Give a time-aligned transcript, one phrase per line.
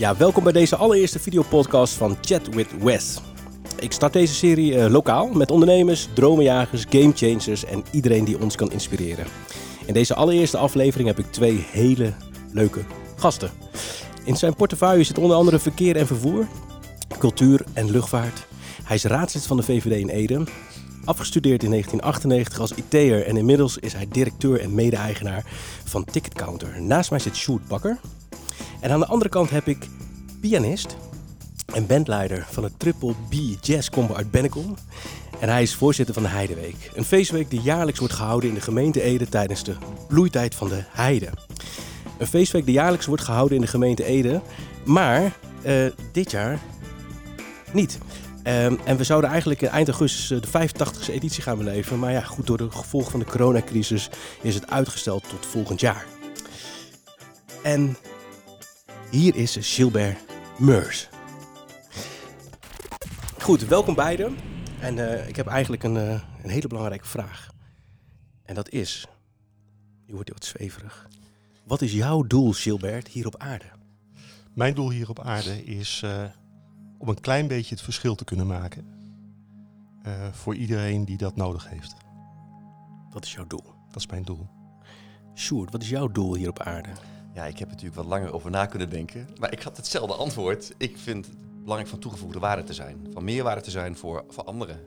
[0.00, 3.20] Ja, welkom bij deze allereerste videopodcast van Chat with Wes.
[3.78, 8.72] Ik start deze serie uh, lokaal met ondernemers, dromenjagers, gamechangers en iedereen die ons kan
[8.72, 9.26] inspireren.
[9.86, 12.12] In deze allereerste aflevering heb ik twee hele
[12.52, 12.80] leuke
[13.16, 13.50] gasten.
[14.24, 16.46] In zijn portefeuille zit onder andere verkeer en vervoer,
[17.18, 18.46] cultuur en luchtvaart.
[18.84, 20.44] Hij is raadslid van de VVD in Ede,
[21.04, 25.44] afgestudeerd in 1998 als IT'er en inmiddels is hij directeur en mede-eigenaar
[25.84, 26.82] van Ticketcounter.
[26.82, 27.98] Naast mij zit Sjoerd Bakker.
[28.80, 29.88] En aan de andere kant heb ik
[30.40, 30.96] pianist
[31.74, 34.74] en bandleider van het Triple B Jazz Combo uit Bennekom.
[35.40, 36.90] En hij is voorzitter van de Heideweek.
[36.94, 39.76] Een feestweek die jaarlijks wordt gehouden in de gemeente Ede tijdens de
[40.08, 41.28] bloeitijd van de heide.
[42.18, 44.40] Een feestweek die jaarlijks wordt gehouden in de gemeente Ede,
[44.84, 45.22] maar
[45.66, 46.58] uh, dit jaar
[47.72, 47.98] niet.
[48.44, 51.98] Um, en we zouden eigenlijk eind augustus eh, de 85e editie gaan beleven.
[51.98, 54.10] Maar ja, goed, door de gevolgen van de coronacrisis
[54.42, 56.06] is het uitgesteld tot volgend jaar.
[57.62, 57.96] En
[59.10, 60.18] hier is Gilbert
[60.58, 61.08] Meurs.
[63.38, 64.36] Goed, welkom beiden.
[64.80, 67.50] En uh, ik heb eigenlijk een, uh, een, hele belangrijke vraag.
[68.44, 69.06] En dat is,
[70.06, 71.08] nu wordt wat zweverig.
[71.64, 73.64] Wat is jouw doel, Gilbert, hier op aarde?
[74.54, 76.24] Mijn doel hier op aarde is uh,
[76.98, 78.98] om een klein beetje het verschil te kunnen maken.
[80.32, 81.94] voor iedereen die dat nodig heeft.
[83.10, 83.64] Dat is jouw doel?
[83.86, 84.48] Dat is mijn doel.
[85.34, 86.90] Sjoerd, wat is jouw doel hier op aarde?
[87.34, 89.28] Ja, ik heb natuurlijk wat langer over na kunnen denken.
[89.38, 90.74] Maar ik had hetzelfde antwoord.
[90.76, 93.08] Ik vind het belangrijk van toegevoegde waarde te zijn.
[93.12, 94.80] Van meerwaarde te zijn voor, voor anderen.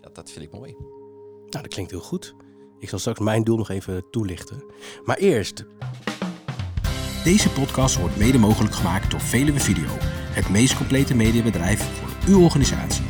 [0.00, 0.74] Dat, dat vind ik mooi.
[1.50, 2.34] Nou, dat klinkt heel goed.
[2.78, 4.64] Ik zal straks mijn doel nog even toelichten.
[5.04, 5.64] Maar eerst...
[7.24, 9.88] Deze podcast wordt mede mogelijk gemaakt door Veluwe Video.
[10.32, 13.04] Het meest complete mediabedrijf voor uw organisatie.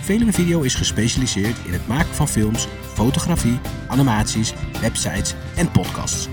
[0.00, 6.28] Veluwe Video is gespecialiseerd in het maken van films, fotografie, animaties, websites en podcasts.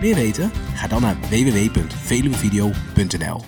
[0.00, 0.50] Meer weten?
[0.74, 3.40] Ga dan naar www.veluwevideo.nl.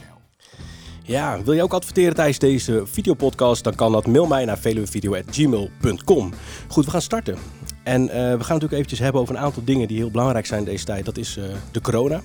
[1.02, 3.64] Ja, wil je ook adverteren tijdens deze videopodcast?
[3.64, 4.06] Dan kan dat.
[4.06, 6.32] Mail mij naar veluwevideo.gmail.com.
[6.68, 7.36] Goed, we gaan starten.
[7.82, 10.64] En uh, we gaan natuurlijk eventjes hebben over een aantal dingen die heel belangrijk zijn
[10.64, 11.04] deze tijd.
[11.04, 12.16] Dat is uh, de corona.
[12.16, 12.22] Um,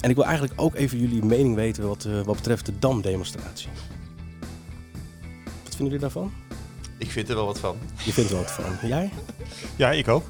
[0.00, 3.68] en ik wil eigenlijk ook even jullie mening weten wat, uh, wat betreft de DAM-demonstratie.
[5.64, 6.32] Wat vinden jullie daarvan?
[6.98, 7.76] Ik vind er wel wat van.
[8.04, 8.88] Je vindt er wat van.
[8.88, 9.10] Jij?
[9.76, 10.24] Ja, ik ook.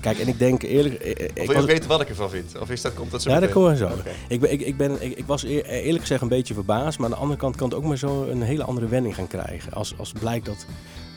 [0.00, 0.94] Kijk, en ik denk eerlijk...
[1.34, 2.58] Ik wil je weten wat ik ervan vind?
[2.58, 3.84] Of is dat, komt dat zo Ja, dat komen we zo.
[3.84, 4.12] Okay.
[4.28, 6.98] Ik, ben, ik, ik, ben, ik, ik, was eerlijk gezegd een beetje verbaasd.
[6.98, 9.26] Maar aan de andere kant kan het ook maar zo een hele andere wending gaan
[9.26, 9.72] krijgen.
[9.72, 10.66] Als, als blijkt dat,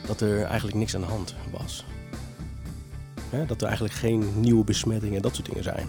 [0.06, 1.84] dat er eigenlijk niks aan de hand was.
[3.30, 3.46] Hè?
[3.46, 5.88] Dat er eigenlijk geen nieuwe besmettingen en dat soort dingen zijn.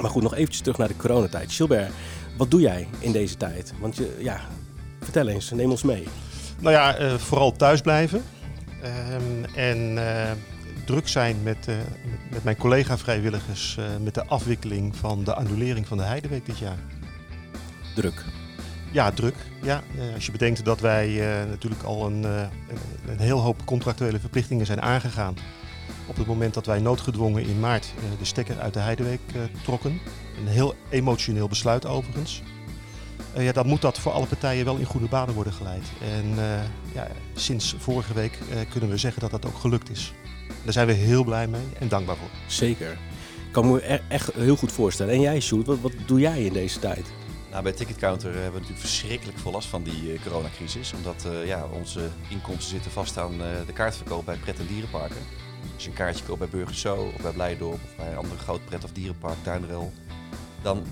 [0.00, 1.52] Maar goed, nog eventjes terug naar de coronatijd.
[1.52, 1.92] Gilbert,
[2.36, 3.72] wat doe jij in deze tijd?
[3.80, 4.40] Want je, ja,
[5.00, 6.06] vertel eens, neem ons mee.
[6.58, 8.22] Nou ja, uh, vooral thuis blijven.
[8.84, 10.30] Um, en uh,
[10.84, 11.74] druk zijn met, uh,
[12.30, 16.78] met mijn collega-vrijwilligers met de afwikkeling van de annulering van de Heideweek dit jaar.
[17.94, 18.24] Druk?
[18.92, 19.34] Ja, druk.
[19.62, 19.82] Ja.
[20.14, 21.08] als je bedenkt dat wij
[21.48, 22.22] natuurlijk al een,
[23.06, 25.34] een heel hoop contractuele verplichtingen zijn aangegaan.
[26.06, 29.20] Op het moment dat wij noodgedwongen in maart de stekker uit de Heideweek
[29.62, 30.00] trokken.
[30.40, 32.42] Een heel emotioneel besluit overigens.
[33.36, 35.84] Uh, ja, dan moet dat voor alle partijen wel in goede banen worden geleid.
[36.00, 36.62] En uh,
[36.94, 40.12] ja, sinds vorige week uh, kunnen we zeggen dat dat ook gelukt is.
[40.64, 42.28] Daar zijn we heel blij mee en dankbaar voor.
[42.46, 42.90] Zeker.
[43.46, 45.14] Ik kan me er echt heel goed voorstellen.
[45.14, 47.06] En jij, Sjoerd, wat, wat doe jij in deze tijd?
[47.50, 50.92] Nou, bij Ticketcounter hebben we natuurlijk verschrikkelijk veel last van die coronacrisis.
[50.92, 55.20] Omdat ja, onze inkomsten zitten vast aan de kaartverkoop bij pret- en dierenparken.
[55.74, 58.38] Als je een kaartje koopt bij Burgers Zo of bij Blijdorp of bij een andere
[58.38, 59.92] groot pret- of dierenpark, Duinrel,
[60.62, 60.82] dan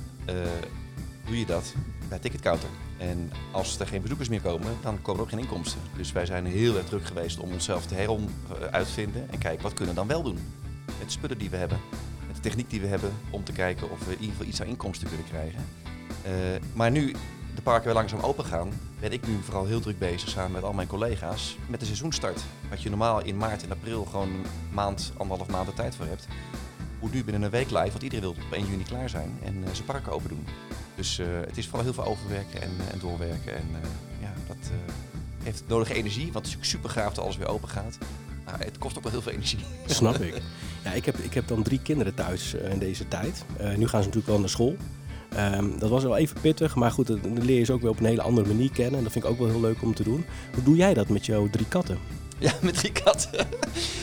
[1.26, 1.74] doe je dat
[2.20, 2.68] Ticketcounter.
[2.98, 5.80] En als er geen bezoekers meer komen, dan komen er ook geen inkomsten.
[5.96, 9.94] Dus wij zijn heel erg druk geweest om onszelf te heruitvinden en kijken wat kunnen
[9.94, 10.38] we dan wel doen.
[10.98, 11.80] Met spullen die we hebben,
[12.26, 14.60] met de techniek die we hebben, om te kijken of we in ieder geval iets
[14.60, 15.64] aan inkomsten kunnen krijgen.
[16.26, 16.32] Uh,
[16.72, 17.14] maar nu
[17.54, 20.62] de parken weer langzaam open gaan, ben ik nu vooral heel druk bezig samen met
[20.62, 22.42] al mijn collega's met de seizoenstart.
[22.70, 26.26] Wat je normaal in maart en april gewoon een maand, anderhalf maand tijd voor hebt.
[26.98, 29.54] Hoe nu binnen een week live, want iedereen wil op 1 juni klaar zijn en
[29.56, 30.46] uh, zijn parken open doen.
[30.94, 33.56] Dus uh, het is vooral heel veel overwerken en, en doorwerken.
[33.56, 33.88] En uh,
[34.20, 34.70] ja, dat
[35.42, 37.98] heeft nodige energie, want het is super gaaf dat alles weer open gaat.
[38.44, 39.58] Maar het kost ook wel heel veel energie.
[39.86, 40.42] Snap ik.
[40.84, 43.44] Ja, ik heb, ik heb dan drie kinderen thuis in deze tijd.
[43.58, 44.76] nu gaan ze natuurlijk wel naar school.
[45.38, 47.98] Um, dat was wel even pittig, maar goed, dan leer je ze ook weer op
[47.98, 48.96] een hele andere manier kennen.
[48.98, 50.24] En dat vind ik ook wel heel leuk om te doen.
[50.54, 51.98] Hoe doe jij dat met jouw drie katten?
[52.38, 53.46] Ja, met drie katten.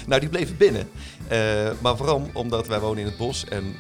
[0.08, 0.90] nou, die bleven binnen.
[1.82, 3.76] maar vooral omdat wij wonen in het bos en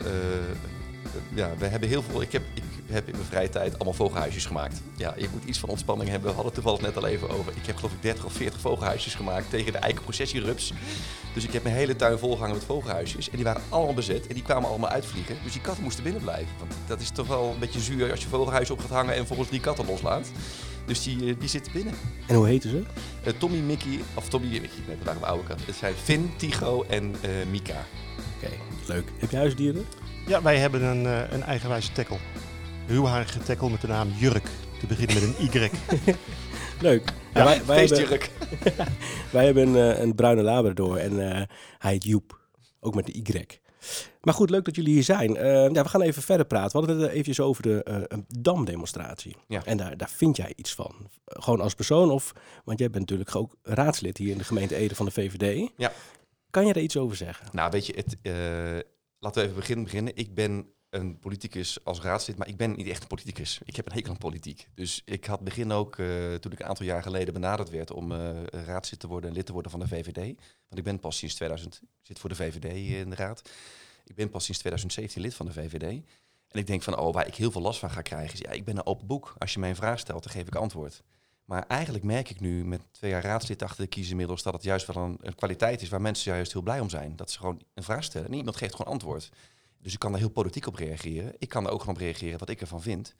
[1.34, 2.22] ja, we hebben heel veel.
[2.22, 4.82] Ik heb, ik heb in mijn vrije tijd allemaal vogelhuisjes gemaakt.
[4.96, 6.30] Ja, je moet iets van ontspanning hebben.
[6.30, 7.54] We hadden het toevallig net al even over.
[7.56, 10.74] Ik heb geloof ik 30 of 40 vogelhuisjes gemaakt tegen de eikenprocessierups.
[11.34, 13.30] Dus ik heb mijn hele tuin volgehangen met vogelhuisjes.
[13.30, 14.28] En die waren allemaal bezet.
[14.28, 15.38] En die kwamen allemaal uitvliegen.
[15.44, 16.54] Dus die katten moesten binnen blijven.
[16.60, 19.28] Want dat is toch wel een beetje zuur als je vogelhuis op gaat hangen en
[19.28, 20.32] volgens drie katten loslaat.
[20.86, 21.94] Dus die, eh, die zitten binnen.
[22.28, 22.84] En hoe heten ze?
[23.24, 25.66] Eh, Tommy, Mickey, of Tommy, Mickey, nee, dat waren mijn oude katten.
[25.66, 27.86] Het zijn Finn, Tigo en eh, Mika.
[28.38, 28.52] Oké,
[28.86, 29.08] leuk.
[29.18, 29.86] Heb je huisdieren?
[30.28, 32.18] Ja, wij hebben een, een eigenwijze tackle.
[32.92, 34.50] Ruwharige tackle met de naam Jurk.
[34.80, 35.70] Te beginnen met een Y.
[36.88, 37.14] Leuk.
[37.34, 38.20] Ja, wij, wij, hebben,
[39.32, 41.42] wij hebben een, eh, een bruine labrador en eh,
[41.78, 42.40] hij heet Joep.
[42.80, 43.46] Ook met de Y.
[44.22, 45.38] Maar goed, leuk dat jullie hier zijn.
[45.38, 46.72] Eh, ja, we gaan even verder praten.
[46.72, 49.36] We hadden het eventjes over de damdemonstratie.
[49.48, 49.66] Ja.
[49.66, 50.96] En daar, daar vind jij iets van.
[51.26, 52.32] Gewoon als persoon of...
[52.64, 55.72] Want jij bent natuurlijk ook raadslid hier in de gemeente Ede van de VVD.
[55.78, 55.92] Ja.
[56.50, 57.48] Kan je daar iets over zeggen?
[57.52, 58.18] Nou, weet je, het,
[59.20, 60.16] laten we even beginnen, beginnen.
[60.16, 63.60] Ik ben een politicus als raadslid, maar ik ben niet echt een politicus.
[63.66, 64.68] Ik heb een hekel aan politiek.
[64.76, 68.12] Dus ik had begin ook, eh, toen ik een aantal jaar geleden benaderd werd om
[68.12, 70.16] eh, raadslid te worden en lid te worden van de VVD.
[70.68, 72.64] Want ik ben pas sinds 2000, ik zit voor de VVD
[73.04, 73.50] in de raad.
[74.06, 76.04] Ik ben pas sinds 2017 lid van de VVD.
[76.48, 78.50] En ik denk van, oh, waar ik heel veel last van ga krijgen, is ja,
[78.50, 79.36] ik ben een open boek.
[79.38, 81.04] Als je mij een vraag stelt, dan geef ik antwoord.
[81.46, 84.64] Maar eigenlijk merk ik nu met twee jaar raadslid achter de kiezer inmiddels dat het
[84.64, 87.16] juist wel een, een kwaliteit is waar mensen juist heel blij om zijn.
[87.16, 89.30] Dat ze gewoon een vraag stellen en iemand geeft gewoon antwoord.
[89.82, 91.34] Dus ik kan daar heel politiek op reageren.
[91.38, 93.16] Ik kan er ook gewoon op reageren wat ik ervan vind.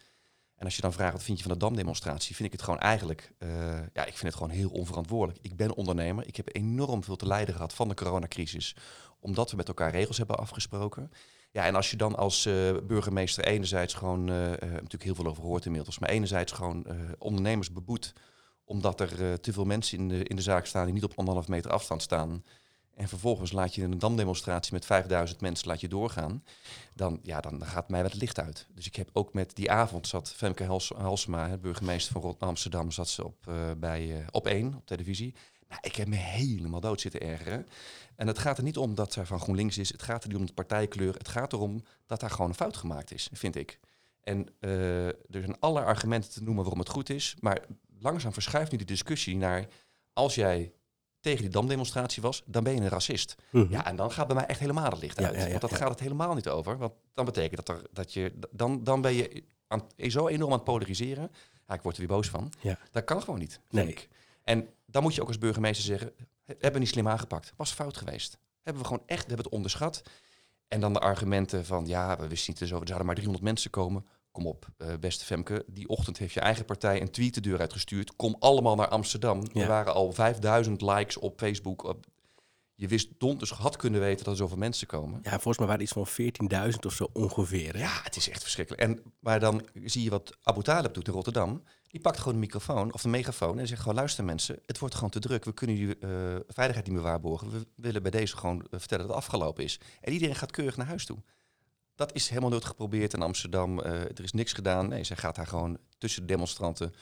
[0.56, 2.80] En als je dan vraagt wat vind je van de damdemonstratie, vind ik het gewoon
[2.80, 3.50] eigenlijk, eh,
[3.94, 5.46] ja, ik vind het gewoon heel onverantwoordelijk.
[5.46, 6.28] Ik ben ondernemer.
[6.28, 8.76] Ik heb enorm veel te lijden gehad van de coronacrisis,
[9.20, 11.12] omdat we met elkaar regels hebben afgesproken.
[11.52, 12.54] Ja, en als je dan als eh,
[12.84, 16.86] burgemeester enerzijds gewoon, eh, natuurlijk heel veel over hoort inmiddels, maar enerzijds gewoon
[17.18, 18.14] ondernemers beboet
[18.64, 21.48] omdat er te veel mensen in de, in de zaak staan die niet op anderhalf
[21.48, 22.44] meter afstand staan.
[23.02, 26.44] En vervolgens laat je een damdemonstratie met 5000 mensen laat je doorgaan.
[26.94, 28.68] Dan, ja, dan gaat mij wat licht uit.
[28.74, 33.08] Dus ik heb ook met die avond zat Femke Hals, Halsema, burgemeester van Amsterdam, zat
[33.08, 35.36] ze op, eh, bij, eh, op één op televisie.
[35.68, 37.68] Nou, ik heb me helemaal dood zitten ergeren.
[38.16, 39.92] En het gaat er niet om dat zij van GroenLinks is.
[39.92, 41.14] Het gaat er niet om de partijkleur.
[41.14, 43.80] Het gaat erom dat daar gewoon een fout gemaakt is, vind ik.
[44.22, 47.36] En eh, er zijn allerlei argumenten te noemen waarom het goed is.
[47.40, 47.66] Maar
[48.00, 49.68] langzaam verschuift nu de discussie naar...
[50.14, 50.74] als jij
[51.22, 53.36] tegen die damdemonstratie was, dan ben je een racist.
[53.70, 55.36] Ja, en dan gaat bij mij echt helemaal het licht uit.
[55.36, 56.78] ja, ja, want dat gaat het helemaal niet over.
[56.78, 58.34] Want dan betekent dat, er, dat je...
[58.52, 61.32] Dan, dan ben je aan, zo enorm aan het polariseren.
[61.68, 62.52] Ja, ik word er weer boos van.
[62.62, 62.78] Ja.
[62.92, 63.88] Dat kan gewoon niet, Nee.
[63.88, 64.10] ik.
[64.44, 66.12] En dan moet je ook als burgemeester zeggen...
[66.18, 67.54] "He- hebben we niet slim aangepakt.
[67.56, 68.38] Was fout geweest.
[68.64, 70.02] Hebben we gewoon echt we hebben het onderschat.
[70.68, 71.88] En dan de argumenten van...
[71.88, 74.06] ja, we wisten niet, zo, er zouden maar 300 mensen komen.
[74.32, 75.66] Kom op, eh, beste Femke.
[75.68, 78.16] Die ochtend heeft je eigen partij een tweet de deur uitgestuurd.
[78.16, 79.42] Kom allemaal naar Amsterdam.
[79.54, 79.62] Ja.
[79.62, 81.84] Er waren al 5000 likes op Facebook.
[81.84, 82.06] Op-
[82.76, 85.20] Je wist donders had kunnen weten dat er zoveel mensen komen.
[85.24, 87.74] Ja, volgens mij waren het iets van 14.000 of zo ongeveer.
[87.74, 87.80] Hè?
[87.80, 88.84] Ja, het is echt verschrikkelijk.
[88.84, 91.64] En maar dan zie je wat Abu Talib doet in Rotterdam.
[91.88, 94.96] Die pakt gewoon de microfoon of de megafoon en zegt gewoon: luister mensen, het wordt
[94.96, 95.46] gewoon te druk.
[95.46, 96.10] We kunnen jullie eh,
[96.48, 97.50] veiligheid niet meer waarborgen.
[97.52, 99.80] We willen bij deze gewoon eh, vertellen dat het afgelopen is.
[100.02, 101.18] En iedereen gaat keurig naar huis toe.
[102.02, 103.80] Dat is helemaal nooit geprobeerd in Amsterdam.
[103.80, 104.88] Eh, er is niks gedaan.
[104.88, 106.94] Nee, zij gaat daar gewoon tussen de demonstranten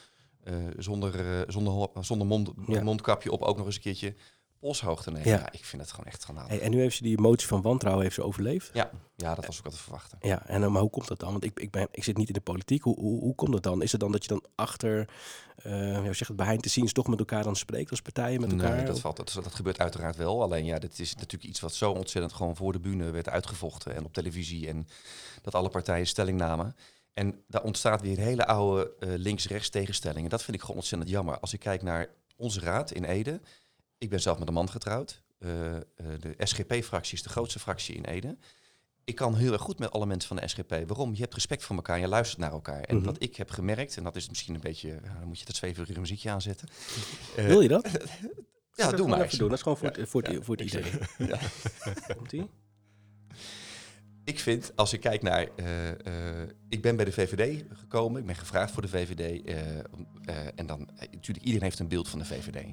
[0.43, 2.83] eh, zonder, eh, zonder, zonder mond, Ja.
[2.83, 4.15] mondkapje op ook nog eens een keertje
[4.59, 5.29] polshoogte nemen.
[5.29, 5.37] Ja.
[5.37, 5.51] Ja.
[5.51, 6.49] ik vind het gewoon echt schandalig.
[6.49, 8.69] Hey, en nu heeft ze die motie van wantrouwen heeft ze overleefd.
[8.73, 10.17] Ja, ja, dat was ook wat te verwachten.
[10.21, 11.31] Ja, en eh, maar hoe komt dat dan?
[11.31, 12.83] Want ik, ik, ben, ik zit niet in de politiek.
[12.83, 13.81] Hoe, hoe, hoe komt dat dan?
[13.81, 15.09] Is het dan dat je dan achter,
[15.55, 18.51] eh zeg je het, behind the scenes toch met elkaar dan spreekt als partijen met
[18.51, 18.75] elkaar?
[18.75, 20.41] Nee, dat, valt, dat, dat gebeurt uiteraard wel.
[20.41, 23.95] Alleen ja, dit is natuurlijk iets wat zo ontzettend gewoon voor de bühne werd uitgevochten.
[23.95, 24.67] En op televisie.
[24.67, 24.87] En
[25.41, 26.75] dat alle partijen stelling namen.
[27.13, 30.23] En daar ontstaat weer een hele oude eh, links-rechts tegenstelling.
[30.23, 31.39] En dat vind ik gewoon ontzettend jammer.
[31.39, 33.39] Als ik kijk naar onze raad in Ede.
[33.99, 35.21] Ik ben zelf met een man getrouwd.
[35.39, 35.81] Eh, eh,
[36.19, 38.37] de SGP-fractie is de grootste fractie in Ede.
[39.03, 40.69] Ik kan heel erg goed met alle mensen van de SGP.
[40.87, 41.13] Waarom?
[41.13, 42.81] Je hebt respect voor elkaar en je luistert naar elkaar.
[42.81, 43.05] En Mhm.
[43.05, 44.87] wat ik heb gemerkt, en dat is misschien een beetje...
[44.87, 46.67] ja, dan moet je dat zweverige muziekje aanzetten.
[47.35, 47.89] Eh, Wil je dat?
[48.75, 49.29] ja, doe maar.
[49.37, 49.49] doen.
[49.49, 50.91] Dat is gewoon voor, het, voor, het, voor het idee.
[51.17, 51.39] Ja.
[52.15, 52.49] Komt-ie?
[54.23, 55.47] Ik vind, als ik kijk naar...
[55.55, 58.19] eh, eh, ik ben bij de VVD gekomen.
[58.21, 59.45] Ik ben gevraagd voor de VVD.
[59.45, 59.83] eh, eh,
[60.55, 62.65] en dan, eh, natuurlijk, iedereen heeft een beeld van de VVD.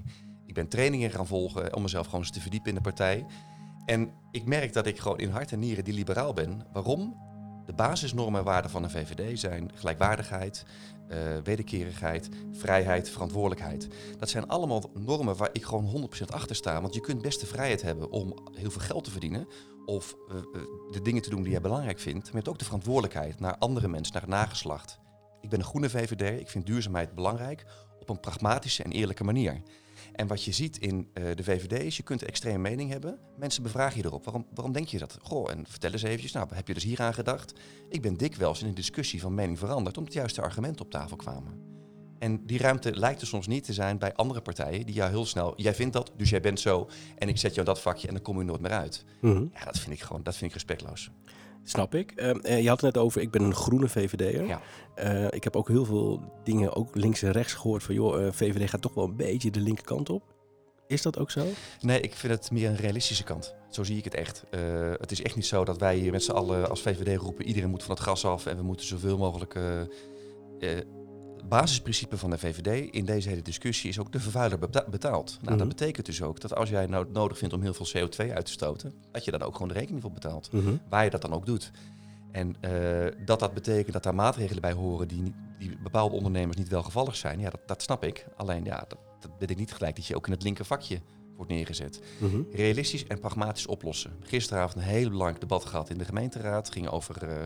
[0.56, 3.26] Ben trainingen gaan volgen om mezelf gewoon eens te verdiepen in de partij.
[3.84, 6.66] En ik merk dat ik gewoon in hart en nieren die liberaal ben.
[6.72, 7.16] Waarom?
[7.66, 10.64] De basisnormen en waarden van de VVD zijn gelijkwaardigheid,
[11.08, 13.88] eh, wederkerigheid, vrijheid, verantwoordelijkheid.
[14.18, 16.80] Dat zijn allemaal normen waar ik gewoon 100% achter sta.
[16.80, 19.48] Want je kunt best de vrijheid hebben om heel veel geld te verdienen.
[19.84, 20.42] Of eh, eh,
[20.90, 22.22] de dingen te doen die jij belangrijk vindt.
[22.22, 24.98] Maar je hebt ook de verantwoordelijkheid naar andere mensen, naar nageslacht.
[25.40, 26.40] Ik ben een groene VVD.
[26.40, 27.64] Ik vind duurzaamheid belangrijk
[28.00, 29.62] op een pragmatische en eerlijke manier.
[30.16, 33.18] En wat je ziet in eh, de VVD is, je kunt een extreme mening hebben.
[33.38, 34.24] Mensen bevragen je erop.
[34.24, 35.18] Waarom, waarom denk je dat?
[35.22, 36.32] Goh, en vertel eens eventjes.
[36.32, 37.52] Nou, heb je dus hier aan gedacht?
[37.88, 41.16] Ik ben dikwijls in een discussie van mening veranderd, omdat juist de argumenten op tafel
[41.16, 41.74] kwamen.
[42.18, 45.26] En die ruimte lijkt er soms niet te zijn bij andere partijen die jou heel
[45.26, 48.08] snel, jij vindt dat, dus jij bent zo en ik zet jou in dat vakje
[48.08, 49.04] en dan kom je nooit meer uit.
[49.20, 49.44] Mhm.
[49.52, 51.10] Ja, dat vind ik gewoon, dat vind ik respectloos.
[51.68, 52.12] Snap ik.
[52.12, 54.46] Ehm, eh, je had het net over, ik ben een groene VVD'er.
[54.46, 54.60] Ja.
[54.94, 58.32] Eh, ik heb ook heel veel dingen, ook links en rechts gehoord van, joh, eh,
[58.32, 60.22] VVD gaat toch wel een beetje de linkerkant op.
[60.86, 61.46] Is dat ook zo?
[61.80, 63.54] Nee, ik vind het meer een realistische kant.
[63.70, 64.44] Zo zie ik het echt.
[64.98, 67.46] Het is echt niet zo dat wij hier met z'n allen als VVD roepen...
[67.46, 69.54] iedereen moet van het gas af en we moeten zoveel mogelijk...
[71.50, 75.30] het basisprincipe van de VVD in deze hele discussie is ook de vervuiler beta- betaalt.
[75.40, 75.58] Nou, Mhm.
[75.58, 78.32] dat betekent dus ook dat als jij nou het nodig vindt om heel veel CO2
[78.34, 78.92] uit te stoten...
[79.12, 80.52] dat je dan ook gewoon de rekening voor betaalt.
[80.52, 80.76] Mhm.
[80.88, 81.70] Waar je dat dan ook doet.
[82.32, 82.70] En eh,
[83.24, 87.40] dat dat betekent dat daar maatregelen bij horen die, die bepaalde ondernemers niet welgevallig zijn,
[87.40, 88.26] ja, dat, dat snap ik.
[88.36, 91.00] Alleen ja, dat, dat ben ik niet gelijk dat je ook in het linkervakje
[91.36, 92.00] wordt neergezet.
[92.18, 92.40] Mhm.
[92.52, 94.10] Realistisch en pragmatisch oplossen.
[94.22, 96.64] Gisteravond een heel belangrijk debat gehad in de gemeenteraad.
[96.66, 97.42] Het ging over eh,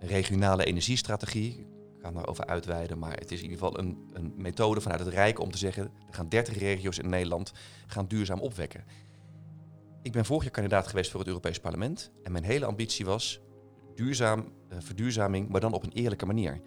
[0.00, 1.66] regionale energiestrategie.
[2.04, 5.38] Kan daarover uitweiden, maar het is in ieder geval een, een methode vanuit het Rijk
[5.38, 5.82] om te zeggen...
[5.82, 7.52] er gaan 30 regio's in Nederland
[7.86, 8.84] gaan duurzaam opwekken.
[10.02, 12.12] Ik ben vorig jaar kandidaat geweest voor het Europees Parlement.
[12.22, 13.40] En mijn hele ambitie was
[13.94, 16.60] duurzaam, eh, verduurzaming, maar dan op een eerlijke manier.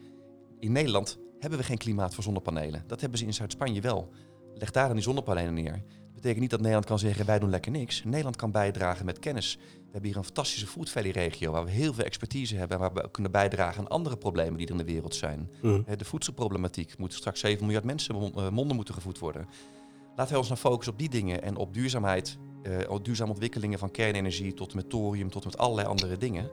[0.60, 2.84] In Nederland hebben we geen klimaat voor zonnepanelen.
[2.88, 4.10] Dat hebben ze in Zuid-Spanje wel.
[4.53, 5.84] Leg daar dan die zonnepanelen neer.
[6.17, 8.03] Dat betekent niet dat Nederland kan zeggen wij doen lekker niks.
[8.03, 9.57] Nederland kan bijdragen met kennis.
[9.57, 12.83] We hebben hier een fantastische Food Valley regio waar we heel veel expertise hebben en
[12.83, 15.50] waar we kunnen bijdragen aan andere problemen die er in de wereld zijn.
[15.62, 19.47] Eh, De voedselproblematiek moet straks 7 miljard mensen eh, monden moeten gevoed worden.
[20.15, 23.79] Laten we ons nou focussen op die dingen en op duurzaamheid, eh, op duurzame ontwikkelingen
[23.79, 26.50] van kernenergie tot met thorium, tot met allerlei andere dingen.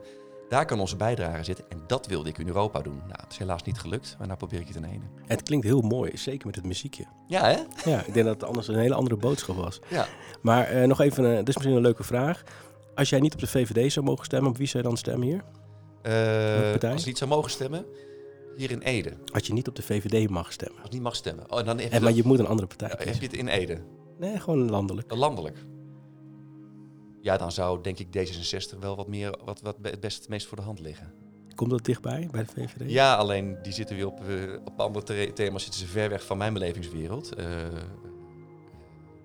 [0.49, 2.97] Daar kan onze bijdrage zitten en dat wilde ik in Europa doen.
[2.97, 5.03] Nou, het is helaas niet gelukt, maar nou probeer ik het in ene.
[5.25, 7.05] Het klinkt heel mooi, zeker met het muziekje.
[7.27, 7.89] Ja, hè?
[7.91, 9.79] Ja, ik denk dat het anders een hele andere boodschap was.
[9.89, 10.07] Ja.
[10.41, 12.43] Maar eh, nog even, eh, dit is misschien een leuke vraag.
[12.95, 15.27] Als jij niet op de VVD zou mogen stemmen, op wie zou je dan stemmen
[15.27, 15.43] hier?
[16.01, 16.91] Partij?
[16.91, 17.85] als ik niet zou mogen stemmen,
[18.55, 19.13] hier in Ede.
[19.33, 20.77] Als je niet op de VVD mag stemmen.
[20.77, 21.51] Als ik niet mag stemmen.
[21.51, 23.21] Oh, en dan heb je, En, maar dat- je moet een andere partij heb kiezen.
[23.21, 23.81] je het in Ede.
[24.19, 25.13] Nee, gewoon landelijk.
[25.15, 25.57] Landelijk.
[27.25, 30.47] Ja, dan zou denk ik D66 wel wat meer, wat, wat het best het meest
[30.47, 31.13] voor de hand liggen.
[31.55, 32.91] Komt dat dichtbij bij de VVD?
[32.91, 36.23] Ja, alleen die zitten weer op, eh, op andere the- thema's zitten ze ver weg
[36.25, 37.35] van mijn belevingswereld.
[37.35, 37.45] Eh,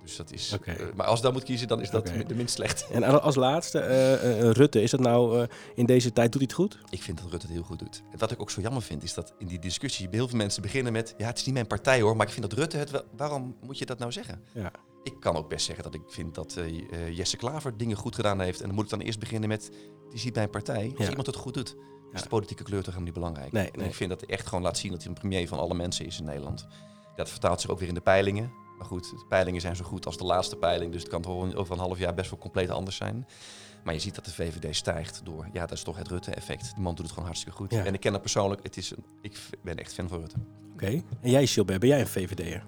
[0.03, 0.59] dus dat is.
[0.65, 2.87] Eh, maar als ik dan moet kiezen, dan is dat de minst slecht.
[2.93, 6.79] En als laatste, Rutte, is dat nou in deze tijd, doet hij het goed?
[6.91, 8.03] Ik vind dat Rutte het heel goed doet.
[8.13, 10.63] En wat ik ook zo jammer vind, is dat in die discussie heel veel mensen
[10.63, 12.91] beginnen met: ja, het is niet mijn partij hoor, maar ik vind dat Rutte het
[12.91, 13.03] wel.
[13.17, 14.43] Waarom moet je dat nou zeggen?
[14.53, 14.71] Ja.
[15.03, 18.15] Ik kan ook best zeggen dat ik vind dat eh, eh, Jesse Klaver dingen goed
[18.15, 18.61] gedaan heeft.
[18.61, 19.65] En dan moet ik dan eerst beginnen met:
[20.05, 20.89] het is niet mijn partij.
[20.91, 21.09] Als Ja.
[21.09, 21.77] iemand het goed doet, is
[22.13, 22.23] Ja.
[22.23, 23.53] de politieke kleur toch helemaal niet belangrijk.
[23.53, 25.59] Nee, En ik vind dat hij echt gewoon laat zien dat hij een premier van
[25.59, 26.67] alle mensen is in Nederland.
[27.17, 28.53] Dat vertaalt zich ook weer in de peilingen.
[28.79, 30.93] Maar goed, de peilingen zijn zo goed als de laatste peiling.
[30.93, 33.27] Dus het kan toch over een half jaar best wel compleet anders zijn.
[33.85, 36.75] Maar je ziet dat de VVD stijgt door, ja, dat is toch het Rutte-effect.
[36.75, 37.73] Die man doet het gewoon hartstikke goed.
[37.73, 37.85] Ja.
[37.85, 38.63] En ik ken dat persoonlijk.
[38.63, 40.37] Het is een, ik ben echt fan van Rutte.
[40.73, 40.87] Oké.
[41.21, 42.65] En jij, Gilbert, ben jij een VVD'er?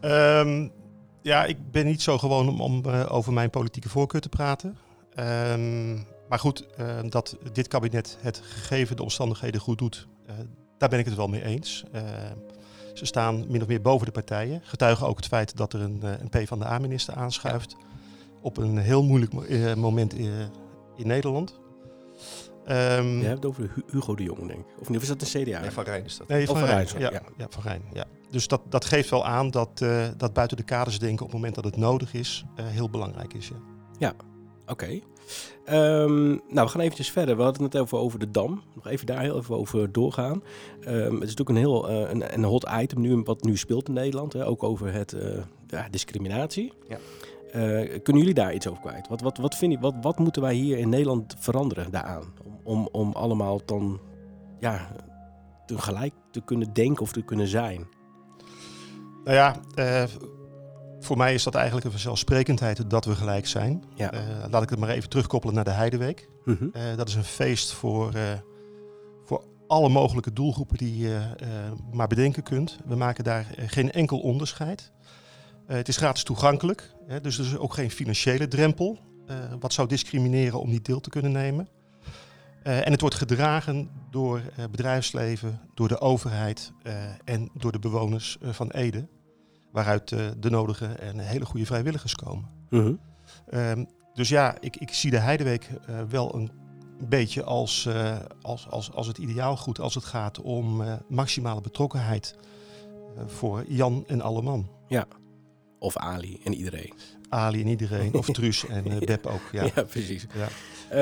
[0.00, 0.68] Ehm,
[1.22, 4.76] ja, ik ben niet zo gewoon om, om eh, over mijn politieke voorkeur te praten.
[5.14, 5.94] Ehm,
[6.28, 10.34] maar goed, eh, dat dit kabinet het gegeven de omstandigheden goed doet, eh,
[10.78, 11.84] daar ben ik het wel mee eens.
[12.94, 14.60] Ze staan min of meer boven de partijen.
[14.64, 17.76] Getuigen ook het feit dat er een, eh, een PvdA-minister aanschuift.
[18.40, 20.24] Op een heel moeilijk mo- moment eh,
[20.96, 21.58] in Nederland.
[22.64, 24.80] Ehm, Je hebt het over Hu- Hugo de Jong, denk ik.
[24.80, 25.60] Of niet, of is dat een CDA?
[25.60, 26.28] Nee, van Rijn is dat.
[26.28, 26.86] Nee, Oh, van van Rijn.
[26.98, 27.22] Ja, ja.
[27.36, 27.46] ja.
[27.50, 27.82] van Rijn.
[27.92, 28.04] Ja.
[28.30, 31.36] Dus dat, dat geeft wel aan dat, eh, dat buiten de kaders denken op het
[31.36, 33.50] moment dat het nodig is, eh, heel belangrijk is.
[33.98, 34.14] Ja.
[34.66, 35.00] Oké.
[35.64, 37.36] Ehm, nou, we gaan eventjes verder.
[37.36, 38.62] We hadden het net over, over de Dam.
[38.74, 40.42] Nog even daar heel even over doorgaan.
[40.80, 43.88] Ehm, het is natuurlijk een heel eh, een, een hot item nu, wat nu speelt
[43.88, 44.32] in Nederland.
[44.32, 44.46] Hè?
[44.46, 46.72] Ook over het eh, ja, discriminatie.
[46.88, 46.98] Ja.
[47.52, 49.08] Eh, kunnen jullie daar iets over kwijt?
[49.08, 52.24] Wat, wat, wat, vind je, wat, wat moeten wij hier in Nederland veranderen daaraan?
[52.44, 54.00] Om, om, om allemaal dan
[54.60, 54.88] ja,
[55.66, 57.86] tegelijk te kunnen denken of te kunnen zijn.
[59.28, 60.04] Nou ja, eh,
[61.00, 63.84] voor mij is dat eigenlijk een vanzelfsprekendheid dat we gelijk zijn.
[63.94, 64.12] Ja.
[64.12, 64.20] Eh,
[64.50, 66.28] laat ik het maar even terugkoppelen naar de Heideweek.
[66.44, 66.68] Mhm.
[66.72, 68.12] Eh, dat is een feest voor,
[69.24, 71.20] voor alle mogelijke doelgroepen die je
[71.92, 72.78] maar bedenken kunt.
[72.86, 74.92] We maken daar geen enkel onderscheid.
[75.66, 78.98] Het is gratis toegankelijk, hè, dus er is ook geen financiële drempel.
[79.60, 81.68] wat zou discrimineren om niet deel te kunnen nemen.
[82.62, 86.72] En het wordt gedragen door eh, bedrijfsleven, door de overheid
[87.24, 89.08] en door de bewoners van Ede.
[89.72, 92.48] Waaruit eh, de nodige en hele goede vrijwilligers komen.
[92.70, 92.94] Mhm.
[93.46, 93.84] Ehm,
[94.14, 96.50] dus ja, ik, ik zie de Heideweek eh, wel een
[97.08, 102.36] beetje als, eh, als, als, als het ideaalgoed als het gaat om maximale betrokkenheid
[103.26, 104.68] voor Jan en alle man.
[105.78, 106.92] Of Ali en iedereen.
[107.28, 109.48] Ali en iedereen, of Truus en uh, Beb ook.
[109.52, 110.26] Ja, ja precies.
[110.34, 110.48] Ja.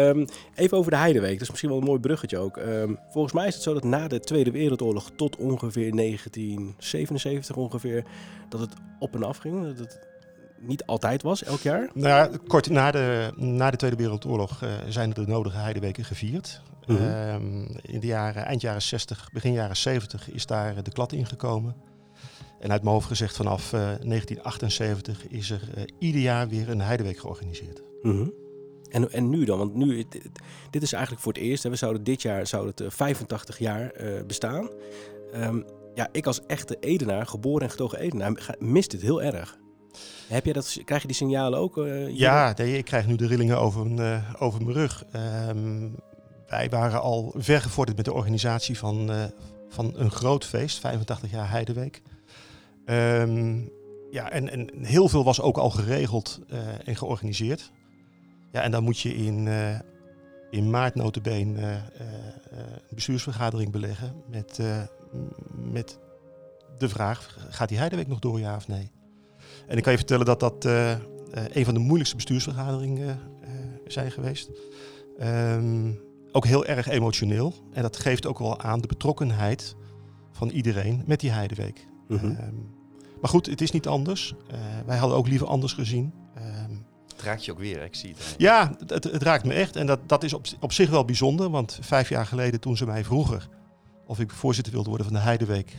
[0.09, 2.56] Um, even over de Heideweek, dat is misschien wel een mooi bruggetje ook.
[2.56, 8.04] Um, volgens mij is het zo dat na de Tweede Wereldoorlog tot ongeveer 1977 ongeveer,
[8.49, 9.62] dat het op en af ging.
[9.62, 9.99] Dat het
[10.59, 11.90] niet altijd was, elk jaar?
[11.95, 16.04] Nou ja, kort na de, na de Tweede Wereldoorlog uh, zijn er de nodige heideweken
[16.04, 16.61] gevierd.
[16.87, 17.35] Mm -hmm.
[17.35, 21.75] um, in de jaren, eind jaren 60, begin jaren 70 is daar de klad ingekomen.
[22.61, 26.81] En uit mijn hoofd gezegd, vanaf uh, 1978 is er uh, ieder jaar weer een
[26.81, 27.83] heideweek georganiseerd.
[28.03, 28.33] Mm -hmm.
[28.91, 29.59] en, en nu dan?
[29.59, 30.29] Want nu, dit,
[30.71, 31.63] dit is eigenlijk voor het eerst.
[31.63, 33.93] Hè, we zouden dit jaar zou het 85 jaar
[34.27, 34.69] bestaan.
[35.35, 39.59] Um, ja, ik als echte Edenaar, geboren en getogen Edenaar, mist het heel erg.
[40.29, 41.77] Heb je dat, krijg je die signalen ook?
[41.77, 45.05] Uh, ja, nee, ik krijg nu de rillingen over, uh, over mijn rug.
[45.49, 45.95] Um,
[46.47, 49.25] wij waren al ver gevorderd met de organisatie van, uh,
[49.69, 52.03] van een groot feest, 85 jaar Heideweek.
[52.90, 53.71] Um,
[54.11, 56.40] ja, en, en heel veel was ook al geregeld
[56.85, 57.73] en georganiseerd.
[58.52, 59.49] Ja, en dan moet je in,
[60.50, 61.81] in maart notabene
[62.50, 64.61] een bestuursvergadering beleggen met,
[65.71, 65.99] met
[66.78, 68.90] de vraag, gaat die Heideweek nog door, ja of nee?
[69.66, 70.97] En ik kan je vertellen dat dat uh, uh,
[71.52, 73.49] een van de moeilijkste bestuursvergaderingen uh,
[73.87, 74.50] zijn geweest.
[75.21, 76.00] Um,
[76.33, 77.55] ook heel erg emotioneel.
[77.73, 79.76] En dat geeft ook wel aan de betrokkenheid
[80.33, 81.87] van iedereen met die Heideweek.
[82.09, 82.75] Um,
[83.21, 84.35] maar goed, het is niet anders.
[84.87, 86.13] wij hadden ook liever anders gezien.
[86.37, 88.35] Um, het raakt je ook weer, ik zie het.
[88.39, 89.77] Ja, het, het, raakt me echt.
[89.77, 91.51] En dat, dat is op, op zich wel bijzonder.
[91.51, 93.49] Want vijf jaar geleden, toen ze mij vroeger
[94.07, 95.77] of ik voorzitter wilde worden van de Heideweek,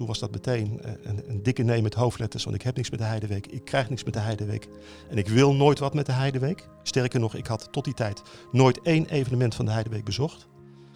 [0.00, 2.44] toen was dat meteen een, een, dikke nee met hoofdletters.
[2.44, 3.46] Want ik heb niks met de Heideweek.
[3.46, 4.68] Ik krijg niks met de Heideweek.
[5.10, 6.68] En ik wil nooit wat met de Heideweek.
[6.82, 10.48] Sterker nog, ik had tot die tijd nooit één evenement van de Heideweek bezocht.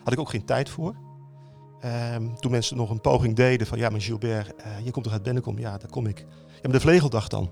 [0.02, 0.94] Had ik ook geen tijd voor.
[1.84, 5.12] Um, toen mensen nog een poging deden van ja, maar Gilbert, uh, je komt toch
[5.12, 5.58] uit Bennekom?
[5.58, 6.18] Ja, daar kom ik.
[6.18, 7.50] Ja, maar de Vlegeldag dan?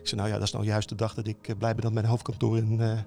[0.00, 1.82] Ik zei nou ja, dat is nou juist de dag dat ik uh, blij ben
[1.82, 2.98] dat mijn hoofdkantoor in, uh,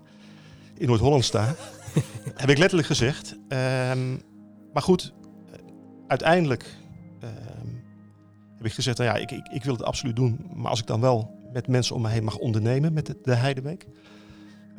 [0.77, 1.57] in Noord-Holland staat.
[2.41, 3.31] heb ik letterlijk gezegd.
[3.31, 4.21] Um,
[4.73, 5.13] maar goed,
[6.07, 6.75] uiteindelijk
[8.65, 10.45] heb ik gezegd, nou ja, ik, ik, ik, wil het absoluut doen.
[10.53, 13.35] Maar als ik dan wel met mensen om me heen mag ondernemen met de, de
[13.35, 13.87] Heideweek.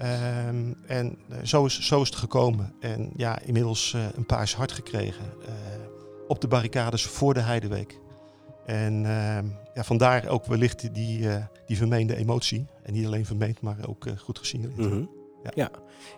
[0.03, 2.75] Um, en uh, zo, is, zo is het gekomen.
[2.81, 5.49] En ja, inmiddels uh, een paars hart gekregen uh,
[6.29, 8.01] op de barricades voor de Heideweek.
[8.67, 9.03] En
[9.75, 11.29] ja, vandaar ook wellicht die,
[11.67, 12.67] die vermeende emotie.
[12.83, 14.73] En niet alleen vermeend, maar ook goed gezien.
[14.77, 15.11] Mm -hmm.
[15.43, 15.51] Ja.
[15.55, 15.71] ja.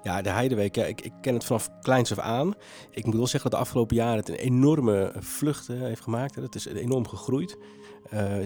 [0.02, 0.22] Ja.
[0.22, 2.54] de Heideweek, ja, ik, ik, ken het vanaf kleins af aan.
[2.90, 6.34] Ik moet wel zeggen dat de afgelopen jaren het een enorme vlucht heeft gemaakt.
[6.34, 7.56] Het is enorm gegroeid.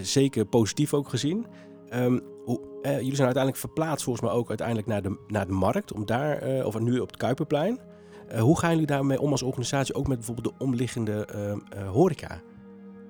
[0.01, 1.45] Zeker positief ook gezien.
[2.45, 5.93] Hoe, uh, jullie zijn uiteindelijk verplaatst volgens mij ook uiteindelijk naar de, naar de markt.
[5.93, 7.79] Om daar, uh, of nu op het Kuiperplein.
[8.39, 9.95] hoe gaan jullie daarmee om als organisatie?
[9.95, 11.27] Ook met bijvoorbeeld de omliggende
[11.91, 12.41] horeca?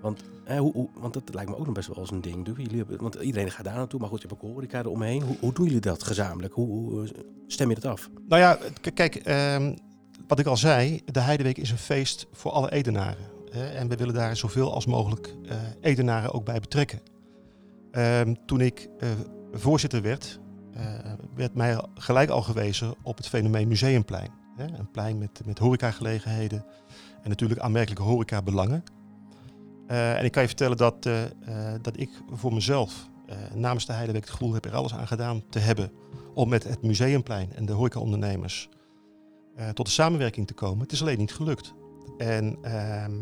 [0.01, 0.23] Want,
[0.57, 2.47] hoe, want dat lijkt me ook nog best wel als een ding.
[2.57, 5.21] Jullie want iedereen gaat daar naartoe, maar goed, je hebt ook horeca eromheen.
[5.21, 6.53] Hoe, hoe doen jullie dat gezamenlijk?
[6.53, 7.07] Hoe,
[7.47, 8.09] stem je dat af?
[8.27, 8.57] Nou ja,
[8.93, 9.21] kijk,
[9.55, 9.75] um,
[10.27, 13.31] wat ik al zei, de Heideweek is een feest voor alle Edenaren.
[13.49, 15.35] Hè, en we willen daar zoveel als mogelijk
[15.81, 17.12] Edenaren ook bij betrekken.
[17.97, 19.09] Um, toen ik uh,
[19.51, 20.39] voorzitter werd,
[20.77, 20.81] uh,
[21.35, 24.29] werd mij gelijk al gewezen op het fenomeen Museumplein.
[24.55, 26.65] Hè, een plein met, met horecagelegenheden
[27.21, 28.83] en natuurlijk aanmerkelijke horecabelangen.
[29.87, 31.03] Uh, en ik kan je vertellen dat,
[31.81, 33.09] dat ik voor mezelf
[33.53, 35.91] namens de Heideweek het gevoel heb er alles aan gedaan te hebben
[36.33, 38.69] om met het Museumplein en de horecaondernemers
[39.73, 40.79] tot een samenwerking te komen.
[40.79, 41.73] Het is alleen niet gelukt.
[42.17, 43.13] En ehm,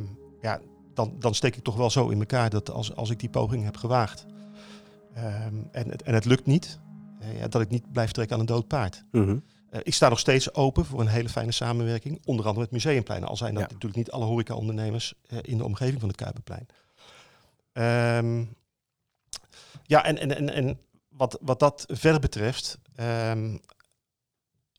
[0.41, 0.59] ja,
[0.93, 3.63] dan, dan steek ik toch wel zo in elkaar dat als, als ik die poging
[3.63, 4.25] heb gewaagd
[5.17, 6.79] um, en, het, en het lukt niet,
[7.35, 9.03] ja, dat ik niet blijf trekken aan een dood paard.
[9.11, 9.43] Mm -hmm.
[9.71, 13.23] Uh, ik sta nog steeds open voor een hele fijne samenwerking, onder andere met Museumplein.
[13.23, 13.67] Al zijn dat ja.
[13.67, 16.67] natuurlijk niet alle horecaondernemers uh, in de omgeving van het Kuiperplein.
[17.73, 18.55] Um,
[19.83, 23.59] ja, en, en, en, en wat, wat dat verder betreft, um,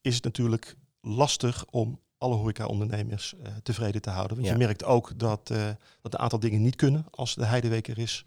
[0.01, 4.37] is het natuurlijk lastig om alle horecaondernemers uh, tevreden te houden.
[4.37, 4.53] Want ja.
[4.53, 5.47] je merkt ook dat,
[6.01, 8.25] dat een aantal dingen niet kunnen als de heideweek er is.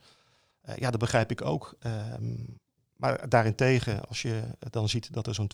[0.75, 1.77] Ja, dat begrijp ik ook.
[2.19, 2.57] Um,
[2.95, 5.51] maar daarentegen, als je dan ziet dat er zo'n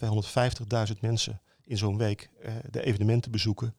[0.93, 3.75] 250.000 mensen in zo'n week uh, de evenementen bezoeken.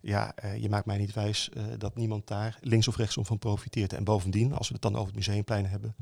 [0.00, 3.92] Ja, uh, je maakt mij niet wijs dat niemand daar links of rechtsom van profiteert.
[3.92, 5.94] En bovendien, als we het dan over het museumplein hebben.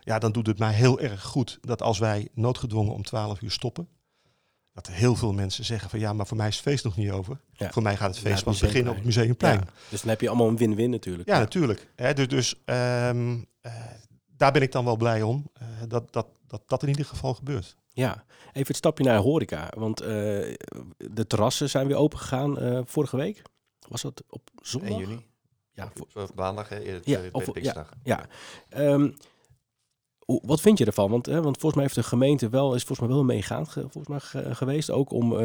[0.00, 3.50] Ja, dan doet het mij heel erg goed dat als wij noodgedwongen om 12 uur
[3.50, 3.88] stoppen.
[4.76, 7.10] Dat heel veel mensen zeggen van ja, maar voor mij is het feest nog niet
[7.10, 7.40] over.
[7.52, 7.70] Ja.
[7.70, 9.58] Voor mij gaat het feest pas beginnen op het museumplein.
[9.58, 9.72] Ja.
[9.88, 11.28] Dus dan heb je allemaal een win-win natuurlijk.
[11.28, 11.40] Ja, ja.
[11.40, 11.88] natuurlijk.
[11.94, 13.46] Hè, dus dus um,
[14.36, 15.50] daar ben ik dan wel blij om.
[15.88, 17.76] dat, dat, dat dat in ieder geval gebeurt.
[17.88, 19.68] Ja, even het stapje naar horeca.
[19.76, 20.08] Want uh,
[20.96, 23.42] de terrassen zijn weer open gegaan uh, vorige week.
[23.88, 24.90] Was dat op zondag?
[24.90, 25.26] 1 juni.
[25.72, 28.26] Ja, voor, maandag, hè, ja, of, ja, ja.
[28.76, 29.16] Um,
[30.26, 31.10] Wat vind je ervan?
[31.10, 33.80] Want, hè, want volgens mij heeft de gemeente wel, is volgens mij wel meegaand ge-
[33.90, 34.90] volgens mij ge- geweest.
[34.90, 35.38] Ook om, eh,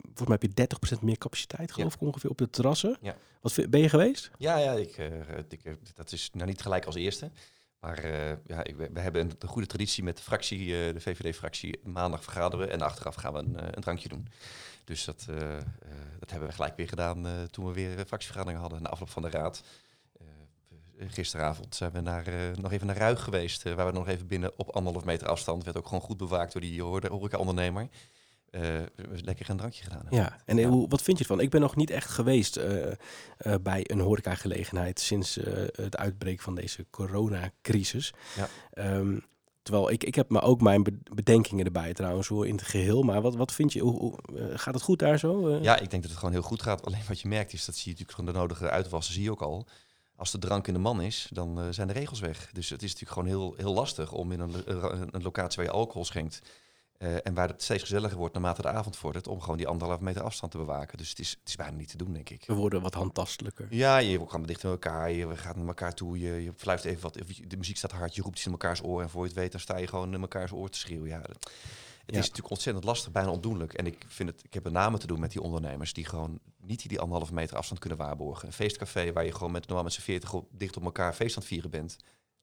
[0.00, 2.96] volgens mij heb je 30% meer capaciteit geloof ik ongeveer op de terrassen.
[3.00, 3.16] Ja.
[3.40, 4.30] Wat, ben je geweest?
[4.38, 5.06] Ja, ja ik, eh,
[5.48, 7.30] ik, eh, dat is nou niet gelijk als eerste.
[7.80, 8.06] Maar
[8.46, 12.70] ja, ik, we we hebben een, goede traditie met de fractie, de VVD-fractie, maandag vergaderen
[12.70, 14.28] en achteraf gaan we een, een drankje doen.
[14.84, 15.26] Dus dat,
[16.18, 19.22] dat hebben we gelijk weer gedaan toen we weer een fractievergadering hadden na afloop van
[19.22, 19.62] de raad.
[21.08, 24.26] Gisteravond zijn we naar, eh, nog even naar Ruig geweest, eh, waar we nog even
[24.26, 27.88] binnen op anderhalf meter afstand, werd ook gewoon goed bewaakt door die horeca-ondernemer.
[28.50, 28.58] We
[28.96, 30.06] hebben lekker een drankje gedaan.
[30.10, 30.36] Ja.
[30.44, 30.68] En Ja.
[30.68, 31.40] hoe, wat vind je ervan?
[31.40, 32.60] Ik ben nog niet echt geweest
[33.62, 35.38] bij een horecagelegenheid sinds
[35.72, 38.12] het uitbreken van deze coronacrisis.
[38.36, 38.48] Ja.
[38.72, 39.18] Ehm,
[39.62, 43.02] terwijl ik, ik heb maar ook mijn be- bedenkingen erbij trouwens, hoe in het geheel.
[43.02, 43.80] Maar wat, wat vind je?
[43.80, 44.18] Hoe, hoe,
[44.58, 45.58] gaat het goed daar zo?
[45.62, 46.86] Ja, ik denk dat het gewoon heel goed gaat.
[46.86, 49.30] Alleen wat je merkt is, dat zie je natuurlijk gewoon de nodige uitwassen, zie je
[49.30, 49.66] ook al.
[50.22, 52.50] Als de drank in de man is, dan eh, zijn de regels weg.
[52.52, 55.64] Dus het is natuurlijk gewoon heel, heel lastig om in een, lo- een, locatie waar
[55.72, 56.38] je alcohol schenkt...
[56.98, 59.26] eh, en waar het steeds gezelliger wordt naarmate de avond vordert...
[59.28, 60.98] om gewoon die anderhalf meter afstand te bewaken.
[60.98, 62.44] Dus het is, het is bijna niet te doen, denk ik.
[62.46, 63.66] We worden wat handtastelijker.
[63.70, 67.02] Ja, je gewoon dicht bij elkaar, je gaat naar elkaar toe, je, je fluit even
[67.02, 67.14] wat,
[67.46, 69.52] de muziek staat hard, je roept iets in elkaars oor en voor je het weet,
[69.52, 71.08] dan sta je gewoon in elkaars oor te schreeuwen.
[71.08, 71.60] Ja, dat- het Ja.
[72.06, 73.72] Is natuurlijk ontzettend lastig, bijna ondoenlijk.
[73.72, 76.40] En ik vind het, ik heb met name te doen met die ondernemers die gewoon
[76.56, 78.46] niet die anderhalve meter afstand kunnen waarborgen.
[78.46, 81.34] Een feestcafé waar je gewoon met normaal met z'n veertig op- dicht op elkaar feest
[81.36, 81.96] aan het vieren bent,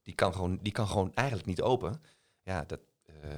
[0.03, 2.01] die kan gewoon, die kan gewoon eigenlijk niet open.
[2.43, 2.79] Ja, dat.
[3.05, 3.35] eh,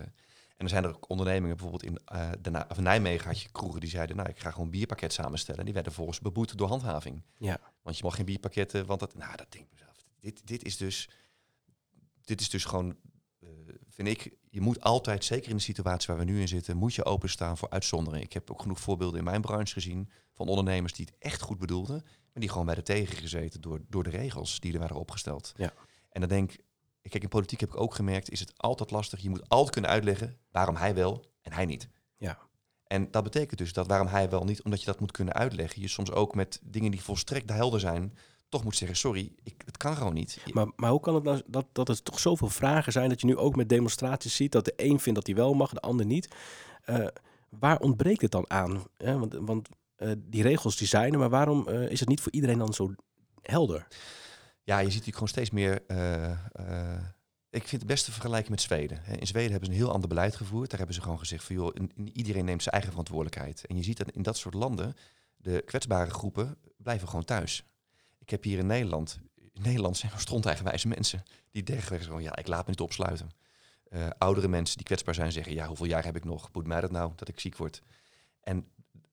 [0.58, 3.90] en er zijn er ook ondernemingen, bijvoorbeeld in eh, of Nijmegen had je kroegen die
[3.90, 5.60] zeiden, nou ik ga gewoon een bierpakket samenstellen.
[5.60, 7.22] En die werden volgens beboet door handhaving.
[7.38, 7.60] Ja.
[7.82, 9.96] Want je mag geen bierpakketten, want dat, nou, dat denk ik mezelf.
[10.20, 11.10] Dit, dit is dus,
[12.22, 12.96] dit is dus gewoon,
[13.40, 13.50] eh,
[13.90, 16.94] vind ik, je moet altijd, zeker in de situatie waar we nu in zitten, moet
[16.94, 18.26] je openstaan voor uitzonderingen.
[18.26, 21.60] Ik heb ook genoeg voorbeelden in mijn branche gezien van ondernemers die het echt goed
[21.60, 24.96] bedoelden, maar die gewoon bij de tegen gezeten door, door de regels die er waren
[24.96, 25.54] opgesteld.
[25.56, 25.74] Ja.
[26.10, 26.52] En dan denk
[27.02, 29.20] ik, kijk, in politiek heb ik ook gemerkt, is het altijd lastig.
[29.20, 31.90] Je moet altijd kunnen uitleggen waarom hij wel en hij niet.
[32.18, 32.40] Ja.
[32.84, 35.82] En dat betekent dus dat waarom hij wel niet, omdat je dat moet kunnen uitleggen,
[35.82, 38.18] je soms ook met dingen die volstrekt helder zijn,
[38.52, 40.44] toch moet zeggen, sorry, ik, het kan gewoon niet.
[40.54, 43.28] Maar, maar hoe kan het nou dat, dat er toch zoveel vragen zijn dat je
[43.28, 46.06] nu ook met demonstraties ziet dat de een vindt dat hij wel mag, de ander
[46.06, 46.36] niet?
[46.84, 47.08] Eh,
[47.50, 48.84] waar ontbreekt het dan aan?
[48.98, 52.32] Want want eh, die regels die zijn er, maar waarom eh, is het niet voor
[52.32, 52.94] iedereen dan zo
[53.42, 53.88] helder?
[54.64, 55.82] Ja, je ziet natuurlijk gewoon steeds meer.
[57.50, 59.06] ik vind het beste vergelijken met Zweden.
[59.20, 60.70] In Zweden hebben ze een heel ander beleid gevoerd.
[60.70, 61.76] Daar hebben ze gewoon gezegd van joh,
[62.14, 63.66] iedereen neemt zijn eigen verantwoordelijkheid.
[63.66, 64.96] En je ziet dat in dat soort landen
[65.38, 67.64] de kwetsbare groepen blijven gewoon thuis.
[68.22, 72.48] Ik heb hier in Nederland, in Nederland zijn er mensen die dergelijke gewoon ja, ik
[72.48, 73.30] laat me niet opsluiten.
[73.90, 76.52] Eh, oudere mensen die kwetsbaar zijn zeggen ja, hoeveel jaar heb ik nog?
[76.52, 77.82] Boeit mij dat nou dat ik ziek word?
[78.42, 78.68] En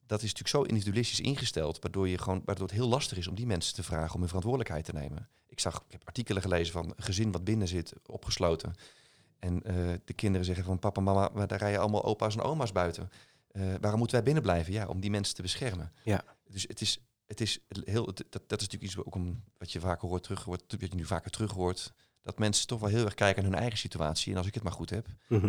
[0.07, 3.35] dat is natuurlijk zo individualistisch ingesteld, waardoor, je gewoon, waardoor het heel lastig is om
[3.35, 5.29] die mensen te vragen om hun verantwoordelijkheid te nemen.
[5.47, 8.75] Ik, zag, ik heb artikelen gelezen van een gezin wat binnen zit, opgesloten.
[9.39, 12.73] En eh, de kinderen zeggen van papa, mama, maar daar rijden allemaal opa's en oma's
[12.73, 13.11] buiten.
[13.51, 14.73] Eh, waarom moeten wij binnen blijven?
[14.73, 15.93] Ja, om die mensen te beschermen.
[16.05, 16.25] Ja.
[16.49, 19.81] Dus het is, het is heel, dat, dat is natuurlijk iets ook om, wat je
[19.81, 21.93] vaker hoort, terug wat je nu vaker terug hoort.
[22.23, 24.33] Dat mensen toch wel heel erg kijken naar hun eigen situatie.
[24.33, 25.07] En als ik het maar goed heb,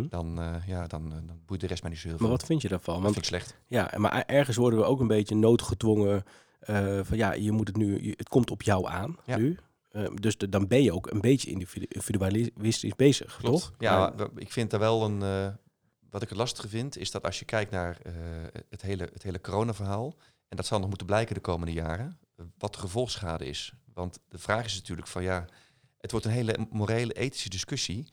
[0.09, 2.37] dan, eh, ja, dan, eh, dan boeit de rest mij niet zo heel Maar veel.
[2.37, 2.93] wat vind je daarvan?
[2.93, 3.59] Dat Want vind ik slecht.
[3.67, 6.23] ja, maar er- ergens worden we ook een beetje noodgedwongen
[6.59, 9.37] eh, van ja, je moet het nu, het komt op jou aan Ja.
[9.37, 9.57] nu.
[10.13, 13.59] Dus de- dan ben je ook een beetje individu- individualistisch bezig, Klopt.
[13.61, 13.73] toch?
[13.77, 15.19] Ja, Maar- maar ik vind daar wel een.
[16.09, 17.97] wat ik het lastige vind, is dat als je kijkt naar
[18.69, 20.15] het hele, het hele coronaverhaal.
[20.49, 22.19] En dat zal nog moeten blijken de komende jaren.
[22.57, 23.73] wat de gevolgschade is.
[23.93, 25.45] Want de vraag is natuurlijk van ja.
[25.97, 28.07] Het wordt een hele morele, ethische discussie.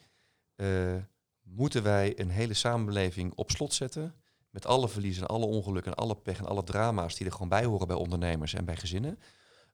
[0.55, 0.97] Eh,
[1.43, 4.15] moeten wij een hele samenleving op slot zetten?
[4.51, 7.49] Met alle verliezen, en alle ongelukken, en alle pech en alle drama's die er gewoon
[7.49, 9.19] bij horen bij ondernemers en bij gezinnen.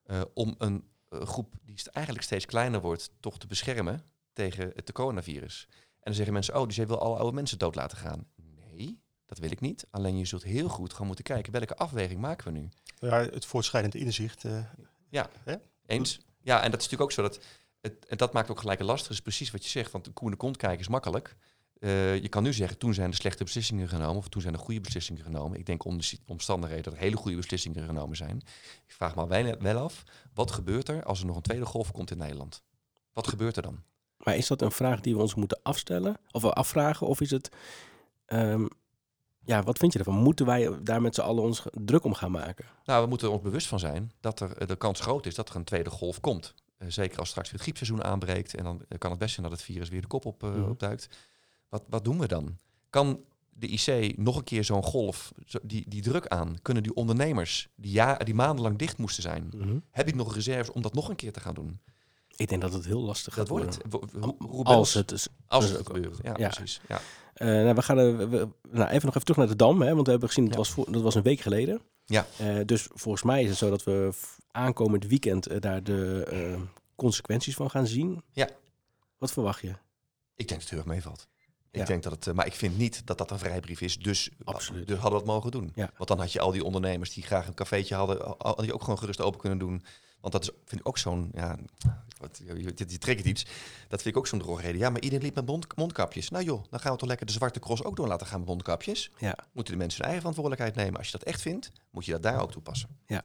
[0.02, 4.92] eh, om een eh, groep die eigenlijk steeds kleiner wordt, toch te beschermen tegen het
[4.92, 5.66] coronavirus.
[5.70, 8.26] En dan zeggen mensen, oh, dus jij wil alle oude mensen dood laten gaan.
[9.32, 9.86] Dat wil ik niet.
[9.90, 12.68] Alleen je zult heel goed gaan moeten kijken, welke afweging maken we nu?
[12.98, 14.44] Ja, het voortschrijdend inzicht.
[14.44, 14.58] eh,
[15.86, 16.20] Eens?
[16.40, 17.40] Ja, en dat is natuurlijk ook zo dat,
[17.80, 20.10] het, en dat maakt ook gelijk een lastig, is precies wat je zegt, want de
[20.10, 21.36] koe in de kont kijken is makkelijk.
[21.78, 24.60] Eh, je kan nu zeggen, toen zijn er slechte beslissingen genomen, of toen zijn er
[24.60, 25.58] goede beslissingen genomen.
[25.58, 28.36] Ik denk om de omstandigheden dat er hele goede beslissingen genomen zijn.
[28.86, 30.02] Ik vraag me wel, af,
[30.34, 32.62] wat gebeurt er als er nog een tweede golf komt in Nederland?
[33.12, 33.82] Wat gebeurt er dan?
[34.16, 37.06] Maar is dat een vraag die we ons moeten afstellen of we afvragen?
[37.06, 37.48] Of is het,
[38.24, 38.66] ehm,
[39.44, 40.14] ja, wat vind je ervan?
[40.14, 42.64] Moeten wij daar met z'n allen ons druk om gaan maken?
[42.84, 45.34] Nou, we moeten er ons bewust van zijn dat er eh, de kans groot is
[45.34, 46.54] dat er een tweede golf komt.
[46.78, 49.46] Eh, zeker als straks weer het griepseizoen aanbreekt en dan eh, kan het best zijn
[49.48, 50.62] dat het virus weer de kop op, Mhm.
[50.62, 51.08] opduikt.
[51.68, 52.56] Wat, wat doen we dan?
[52.90, 56.56] Kan de IC nog een keer zo'n golf, zo, die, die druk aan?
[56.62, 59.50] Kunnen die ondernemers die, ja, die maandenlang dicht moesten zijn,
[59.90, 61.80] heb ik nog reserves om dat nog een keer te gaan doen?
[62.36, 64.00] Ik denk dat het heel lastig Dat gaat wordt worden.
[64.10, 64.12] het.
[64.14, 65.28] Wo- hoe- hoe- Als het is.
[65.46, 66.18] als dus het ook- gebeurt.
[66.22, 66.48] Ja, ja.
[66.48, 66.80] precies.
[66.88, 67.00] Ja.
[67.32, 70.04] Eh, nou, we gaan we- nou, even nog even terug naar de Dam, hè, want
[70.04, 70.58] we hebben gezien dat, Ja.
[70.58, 71.80] was, voor, dat was een week geleden.
[72.04, 72.26] Ja.
[72.38, 74.10] Eh, dus volgens mij is het zo dat we
[74.50, 76.56] aankomend weekend eh, daar de
[76.96, 78.22] consequenties van gaan zien.
[78.32, 78.48] Ja.
[79.18, 79.68] Wat verwacht je?
[80.36, 81.28] Ik denk dat het heel erg meevalt.
[81.70, 83.98] Ik denk dat het, maar ik vind niet dat dat een vrijbrief is.
[83.98, 84.86] Dus, Absoluut.
[84.86, 85.72] dus hadden we het mogen doen.
[85.74, 85.90] Ja.
[85.96, 88.82] Want dan had je al die ondernemers die graag een cafeetje hadden, had je ook
[88.82, 89.82] gewoon gerust open kunnen doen.
[90.22, 91.58] Want dat is, vind ik ook zo'n, ja,
[92.18, 93.42] wat, je, je, je trekt iets.
[93.88, 94.78] Dat vind ik ook zo'n drogreden.
[94.78, 96.28] Ja, maar iedereen liep met mond, mondkapjes.
[96.30, 98.48] Nou joh, dan gaan we toch lekker de zwarte cross ook door laten gaan met
[98.48, 99.10] mondkapjes.
[99.18, 99.36] Ja.
[99.52, 100.98] Moeten de mensen hun eigen verantwoordelijkheid nemen.
[100.98, 102.88] Als je dat echt vindt, moet je dat daar ook toepassen.
[103.06, 103.22] Ja.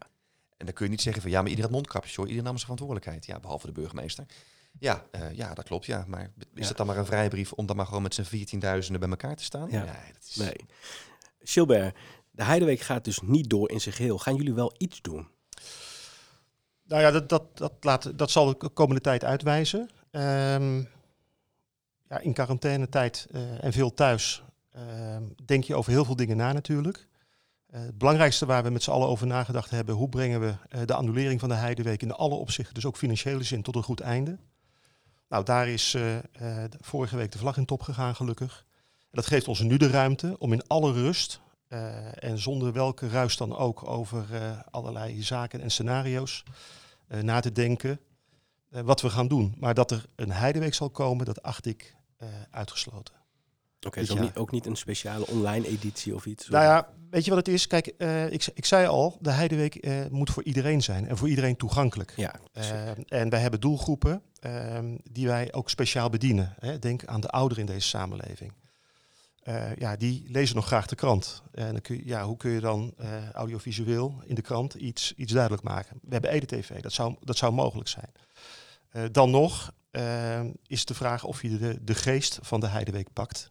[0.58, 2.26] En dan kun je niet zeggen van ja, maar iedereen had mondkapjes hoor.
[2.26, 3.26] Iedereen nam zijn verantwoordelijkheid.
[3.26, 4.26] Ja, behalve de burgemeester.
[4.80, 5.86] Ja, eh, ja, dat klopt.
[5.86, 6.68] Ja, maar is Ja.
[6.68, 9.44] dat dan maar een vrijbrief om dan maar gewoon met z'n 14.000 bij elkaar te
[9.44, 9.70] staan?
[9.70, 9.84] Ja.
[9.84, 10.36] Nee, dat is.
[10.36, 10.56] Nee.
[11.40, 11.98] Gilbert,
[12.32, 14.18] de Heideweek gaat dus niet door in zijn geheel.
[14.18, 15.28] Gaan jullie wel iets doen?
[16.88, 19.90] Nou ja, dat, dat, dat, laat, dat zal de komende tijd uitwijzen.
[20.12, 20.78] Ehm,
[22.10, 26.54] ja, in quarantainetijd eh en veel thuis ehm, denk je over heel veel dingen na
[26.54, 27.08] natuurlijk.
[27.68, 30.82] Eh, het belangrijkste waar we met z'n allen over nagedacht hebben, hoe brengen we eh,
[30.86, 34.00] de annulering van de Heideweek in alle opzichten, dus ook financiële zin, tot een goed
[34.00, 34.38] einde.
[35.30, 35.98] Nou, daar is
[36.82, 38.66] vorige week de vlag in top gegaan, gelukkig.
[39.00, 43.10] En dat geeft ons nu de ruimte om in alle rust eh, en zonder welke
[43.10, 46.44] ruis dan ook over eh, allerlei zaken en scenario's
[47.08, 48.00] eh, na te denken
[48.70, 49.56] wat we gaan doen.
[49.60, 51.96] Maar dat er een heideweek zal komen, dat acht ik
[52.52, 53.16] uitgesloten.
[53.82, 56.48] Oké, dus ook niet, ook niet een speciale online editie of iets?
[56.50, 57.68] Nou ja, weet je wat het is?
[57.68, 57.88] Kijk,
[58.30, 62.14] ik, ik zei al, de heideweek moet voor iedereen zijn en voor iedereen toegankelijk.
[62.16, 62.36] Ja,
[63.08, 64.80] en wij hebben doelgroepen eh,
[65.12, 66.56] die wij ook speciaal bedienen.
[66.60, 66.80] Hè.
[66.80, 68.54] Denk aan de ouderen in deze samenleving.
[69.48, 71.44] Eh, ja, die lezen nog graag de krant.
[71.52, 75.14] En dan kun je, ja, hoe kun je dan eh, audiovisueel in de krant iets,
[75.16, 76.00] iets duidelijk maken?
[76.02, 78.12] We hebben EDTV, dat zou, dat zou mogelijk zijn.
[78.90, 79.76] Eh, dan nog
[80.68, 83.50] is de vraag of je de, de geest van de Heideweek pakt.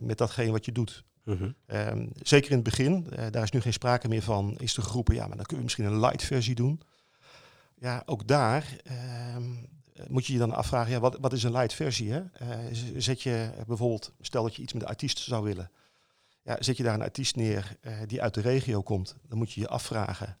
[0.00, 1.04] met datgene wat je doet.
[1.24, 1.50] Mhm.
[1.66, 5.14] Ehm, zeker in het begin, daar is nu geen sprake meer van, is de geroepen,
[5.14, 6.80] ja, maar dan kunnen we misschien een light versie doen.
[7.78, 9.73] Ja, ook daar ehm, eh,
[10.08, 12.12] moet je je dan afvragen, ja, wat, wat is een light versie?
[12.12, 12.22] Hè?
[12.32, 12.58] Eh,
[12.96, 15.70] zet je eh, bijvoorbeeld, stel dat je iets met de artiest zou willen.
[16.42, 19.52] Ja, zet je daar een artiest neer eh, die uit de regio komt, dan moet
[19.52, 20.38] je je afvragen,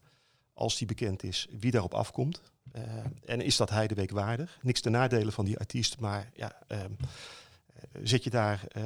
[0.52, 2.40] als die bekend is, wie daarop afkomt.
[2.72, 2.82] Eh,
[3.24, 4.58] en is dat Heideweek waardig?
[4.62, 8.84] Niks ten nadele van die artiest, maar ja, ehm, eh, zet je daar eh,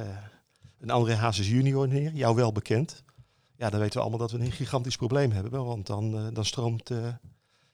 [0.79, 3.03] een André Hazes junior neer, jou wel bekend.
[3.59, 5.65] Ja, dan weten we allemaal dat we een gigantisch probleem hebben.
[5.65, 7.13] Want dan, eh, dan stroomt eh,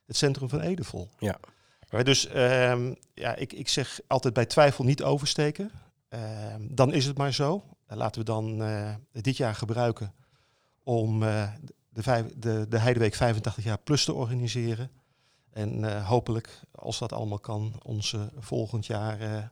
[0.06, 1.10] het centrum van Ede vol.
[1.20, 1.38] Ja.
[1.90, 5.72] Dus ehm, ja, ik, ik zeg altijd bij twijfel niet oversteken.
[6.10, 7.64] Ehm, dan is het maar zo.
[7.86, 10.14] Eh, laten we dan eh, dit jaar gebruiken
[10.84, 11.52] om eh,
[11.90, 14.92] de, de, de Heideweek 85 jaar plus te organiseren.
[15.50, 19.52] En hopelijk, als dat allemaal kan, ons volgend jaar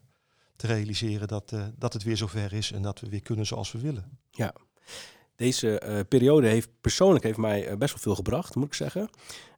[0.55, 3.79] te realiseren dat, dat het weer zover is en dat we weer kunnen zoals we
[3.79, 4.19] willen.
[5.35, 9.09] Deze eh, periode heeft persoonlijk heeft mij eh, best wel veel gebracht, moet ik zeggen.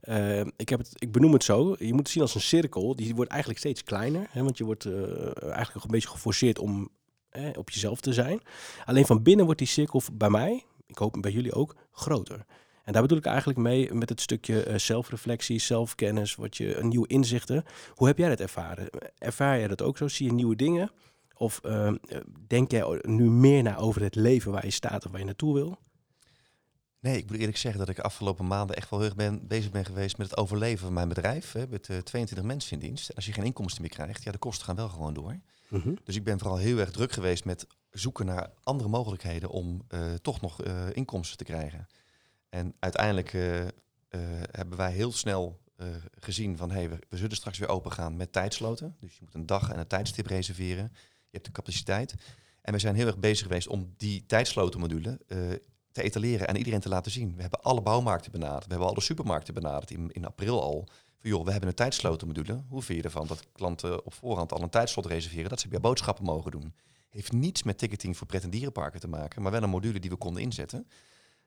[0.02, 1.76] Eh, ik, heb het, ik benoem het zo.
[1.80, 2.96] Je moet het zien als een cirkel.
[2.96, 4.28] Die wordt eigenlijk steeds kleiner.
[4.30, 4.86] Hè, want je wordt
[5.42, 6.90] eigenlijk een beetje geforceerd om
[7.56, 8.42] op jezelf te zijn.
[8.86, 12.46] Alleen van binnen wordt die cirkel bij mij, ik hoop bij jullie ook, groter.
[12.84, 17.64] En daar bedoel ik eigenlijk mee met het stukje zelfreflectie, zelfkennis, wat je, nieuwe inzichten.
[17.94, 18.90] Hoe heb jij dat ervaren?
[19.18, 20.08] Ervaar jij dat ook zo?
[20.08, 20.92] Zie je nieuwe dingen?
[21.38, 21.94] Of eh,
[22.48, 25.54] denk jij nu meer na over het leven waar je staat of waar je naartoe
[25.54, 25.78] wil?
[27.06, 29.48] Nee, ik moet eerlijk zeggen dat ik de afgelopen maanden echt wel heel erg ben,
[29.48, 31.52] bezig ben geweest met het overleven van mijn bedrijf.
[31.52, 33.10] Hè, met eh, 22 mensen in dienst.
[33.10, 35.40] En als je geen inkomsten meer krijgt, ja, de kosten gaan wel gewoon door.
[35.68, 35.94] Mhm.
[36.04, 40.14] Dus ik ben vooral heel erg druk geweest met zoeken naar andere mogelijkheden om eh,
[40.14, 41.88] toch nog eh, inkomsten te krijgen.
[42.50, 43.32] En uiteindelijk
[44.52, 45.60] hebben wij heel snel
[46.20, 48.96] gezien van hey, we, we zullen straks weer open gaan met tijdsloten.
[49.00, 50.92] Dus je moet een dag en een tijdstip reserveren.
[51.36, 52.16] Je hebt de capaciteit.
[52.62, 55.38] En we zijn heel erg bezig geweest om die tijdslotenmodule eh,
[55.92, 57.36] te etaleren en iedereen te laten zien.
[57.36, 58.64] We hebben alle bouwmarkten benaderd.
[58.64, 60.88] We hebben alle supermarkten benaderd in, in april al.
[61.20, 62.64] Van, joh, we hebben een tijdslotenmodule.
[62.70, 65.50] Hoe vind je ervan dat klanten op voorhand al een tijdslot reserveren?
[65.50, 66.74] Dat ze bij boodschappen mogen doen.
[67.10, 70.10] Heeft niets met ticketing voor pret- en dierenparken te maken, maar wel een module die
[70.10, 70.88] we konden inzetten.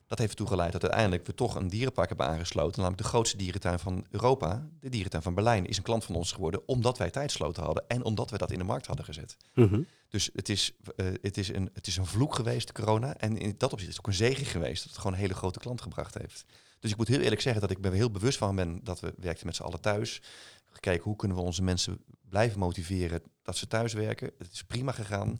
[0.08, 2.80] Dat heeft ertoe geleid dat uiteindelijk we toch een dierenpark hebben aangesloten.
[2.80, 4.68] Namelijk de grootste dierentuin van Europa.
[4.80, 8.04] De dierentuin van Berlijn is een klant van ons geworden omdat wij tijdsloten hadden en
[8.04, 9.36] omdat we dat in de markt hadden gezet.
[9.54, 9.80] Mhm.
[10.08, 13.16] Dus het is, eh, het, is een, het is een vloek geweest, corona.
[13.16, 15.34] En in dat opzicht is het ook een zegen geweest dat het gewoon een hele
[15.34, 16.44] grote klant gebracht heeft.
[16.80, 19.00] Dus ik moet heel eerlijk zeggen dat ik me er heel bewust van ben dat
[19.00, 20.22] we werkten met z'n allen thuis.
[20.66, 24.30] Gekeken hoe kunnen we onze mensen blijven motiveren dat ze thuis werken.
[24.38, 25.38] Het is prima gegaan.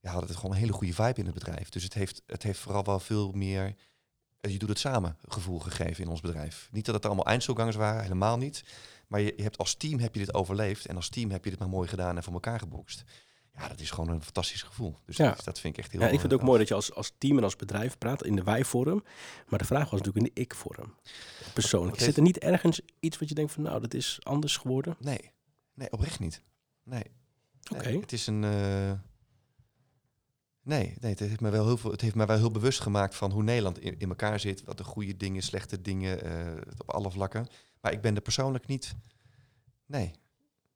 [0.00, 1.68] Ja, hadden het gewoon een hele goede vibe in het bedrijf.
[1.68, 3.74] Dus het heeft, het heeft vooral wel veel meer
[4.52, 6.68] je doet het samen gevoel gegeven in ons bedrijf.
[6.72, 8.64] Niet dat het allemaal eindselgangers waren, helemaal niet.
[9.08, 11.50] Maar je, je hebt als team heb je dit overleefd en als team heb je
[11.50, 13.04] dit maar mooi gedaan en voor elkaar gebokst.
[13.58, 14.98] Ja, dat is gewoon een fantastisch gevoel.
[15.06, 15.28] Dus Ja.
[15.34, 16.74] dat, dat vind ik echt heel Ja, ik vind het ook eh, mooi dat je
[16.74, 19.04] als, als team en als bedrijf praat in de wij-vorm.
[19.48, 20.94] Maar de vraag was natuurlijk in de ik-vorm.
[21.52, 22.00] Persoonlijk.
[22.00, 24.96] Zit er niet ergens iets wat je denkt van nou, dat is anders geworden?
[25.00, 25.30] Nee,
[25.74, 26.42] nee, oprecht niet.
[26.82, 27.04] Nee.
[27.74, 27.88] Oké.
[27.88, 28.44] Het is een.
[28.44, 28.92] eh,
[30.64, 33.14] Nee, nee het, heeft me wel heel veel, het heeft mij wel heel bewust gemaakt
[33.14, 34.64] van hoe Nederland in, in elkaar zit.
[34.64, 37.46] Wat de goede dingen, slechte dingen, eh, op alle vlakken.
[37.80, 38.94] Maar ik ben er persoonlijk niet.
[39.86, 40.10] Nee.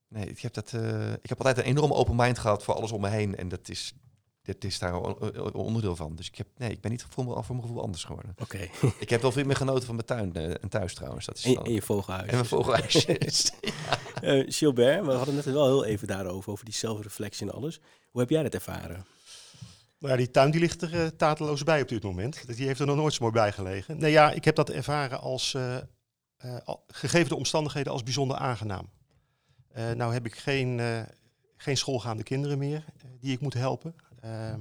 [0.09, 2.92] Nee, ik heb, dat, eh, ik heb altijd een enorm open mind gehad voor alles
[2.92, 3.37] om me heen.
[3.37, 3.94] En dat is,
[4.42, 6.16] dit is daar o- onderdeel van.
[6.16, 8.35] Dus ik, heb, nee, ik ben niet voor, me- voor mijn gevoel anders geworden.
[8.42, 8.68] Oké.
[8.98, 11.27] Ik heb wel veel meer genoten van mijn tuin eh, en thuis trouwens.
[11.27, 12.29] Dat is En, dan- en je vogelhuis.
[12.29, 13.51] en mijn vogelhuisjes.
[14.22, 17.81] Eh, Gilbert, we hadden het net wel heel even daarover, over die zelfreflectie en alles.
[18.11, 19.05] Hoe heb jij dat ervaren?
[19.98, 22.56] Nou ja, die tuin die ligt er eh, tateloos bij op dit moment.
[22.56, 23.98] Die heeft er nog nooit zo mooi bij gelegen.
[23.98, 25.76] Nee, ja, ik heb dat ervaren als, eh,
[26.37, 26.56] eh,
[26.87, 28.88] gegeven de omstandigheden, als bijzonder aangenaam.
[29.94, 30.80] Nou heb ik geen,
[31.56, 32.84] geen schoolgaande kinderen meer
[33.20, 33.94] die ik moet helpen.
[34.20, 34.61] Ehm,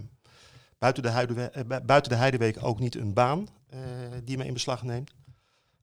[0.77, 3.47] buiten, de bu- buiten de Heideweek ook niet een baan
[4.23, 5.13] die me in beslag neemt.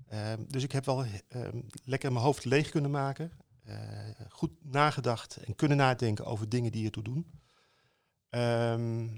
[0.08, 3.30] Ehm, dus ik heb wel ehm, lekker mijn hoofd leeg kunnen maken.
[4.28, 7.26] goed nagedacht en kunnen nadenken over dingen die ertoe doen.
[8.28, 9.08] Ehm,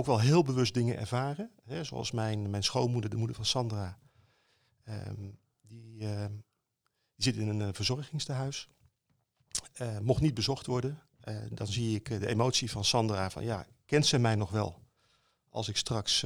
[0.00, 1.50] ook wel heel bewust dingen ervaren.
[1.64, 3.98] Hè, zoals mijn, mijn schoonmoeder, de moeder van Sandra.
[4.84, 6.32] ehm, die, ehm,
[7.14, 8.68] die zit in een eh, verzorgingstehuis.
[9.72, 11.02] Eh, mocht niet bezocht worden.
[11.20, 14.82] Eh, dan zie ik de emotie van Sandra van ja, kent ze mij nog wel?
[15.48, 16.24] Als ik straks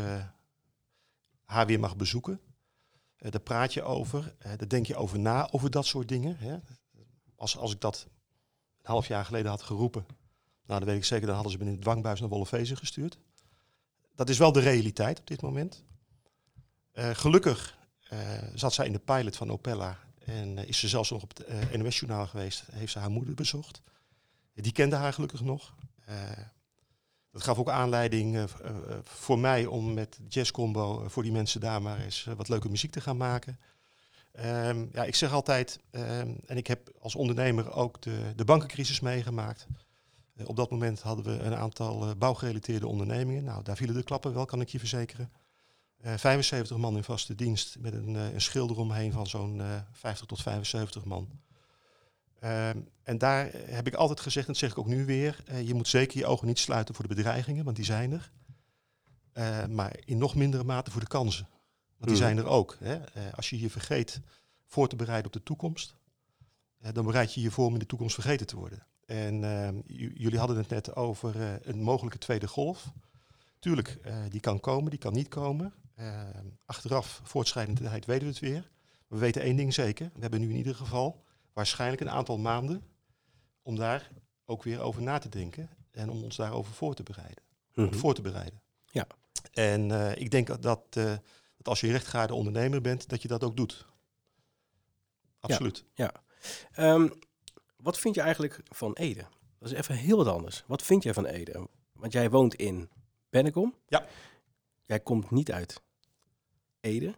[1.45, 2.41] haar weer mag bezoeken.
[3.17, 4.35] Daar praat je over.
[4.39, 6.37] daar denk je over na, over dat soort dingen.
[6.39, 6.59] Hè.
[7.37, 8.07] Als, als ik dat
[8.83, 10.07] een half jaar geleden had geroepen,
[10.67, 13.19] nou, dan weet ik zeker, dan hadden ze me in de dwangbuis naar Wollevezen gestuurd.
[14.15, 15.85] Dat is wel de realiteit op dit moment.
[16.93, 18.19] Eh, gelukkig eh,
[18.55, 21.77] zat zij in de pilot van Opella en eh, is ze zelfs nog op het
[21.77, 22.65] NOS-journaal geweest.
[22.73, 23.83] Heeft ze haar moeder bezocht.
[24.55, 25.75] Die kende haar gelukkig nog.
[27.31, 28.47] Dat gaf ook aanleiding
[29.03, 32.69] voor mij om met Jazz Combo eh, voor die mensen daar maar eens wat leuke
[32.69, 33.59] muziek te gaan maken.
[34.33, 39.01] Ehm, ja, ik zeg altijd, ehm, en ik heb als ondernemer ook de, de bankencrisis
[39.01, 39.67] meegemaakt.
[40.35, 43.45] Eh, op dat moment hadden we een aantal eh, bouwgerelateerde ondernemingen.
[43.45, 45.33] Nou, daar vielen de klappen wel, kan ik je verzekeren.
[46.01, 49.81] Eh 75 man in vaste dienst met een, eh, een schilder omheen van zo'n eh
[49.93, 51.29] 50 tot 75 man.
[52.41, 55.67] Ehm, en daar heb ik altijd gezegd, en dat zeg ik ook nu weer, eh,
[55.67, 58.31] je moet zeker je ogen niet sluiten voor de bedreigingen, want die zijn er.
[59.33, 61.49] Eh, maar in nog mindere mate voor de kansen.
[61.97, 62.23] Want die Mhm.
[62.23, 62.77] zijn er ook.
[62.81, 62.95] Hè.
[62.95, 64.21] Eh, als je je vergeet
[64.67, 65.95] voor te bereiden op de toekomst,
[66.79, 68.87] eh, dan bereid je je voor om in de toekomst vergeten te worden.
[69.07, 69.81] En ehm,
[70.15, 72.93] jullie hadden het net over eh, een mogelijke tweede golf.
[73.59, 75.73] Tuurlijk, eh, die kan komen, die kan niet komen.
[75.95, 78.71] Ehm, achteraf, voortschrijdende tijd, weten we het weer.
[79.09, 80.11] We weten één ding zeker.
[80.15, 82.83] We hebben nu in ieder geval waarschijnlijk een aantal maanden
[83.63, 84.11] om daar
[84.45, 87.43] ook weer over na te denken en om ons daarover voor te bereiden.
[87.75, 87.95] Mhm.
[87.95, 88.63] Voor te bereiden.
[88.87, 89.07] Ja.
[89.53, 91.21] En eh, ik denk dat, dat
[91.63, 93.87] als je rechtgaarde ondernemer bent, dat je dat ook doet.
[95.41, 95.85] Absoluut.
[96.73, 97.09] Ehm,
[97.85, 99.25] wat vind je eigenlijk van Ede?
[99.59, 100.65] Dat is even heel wat anders.
[100.67, 101.69] Wat vind jij van Ede?
[101.93, 102.89] Want jij woont in
[103.31, 103.75] Bennekom.
[103.89, 104.07] Ja.
[104.85, 105.83] Jij komt niet uit
[106.81, 107.15] Ede.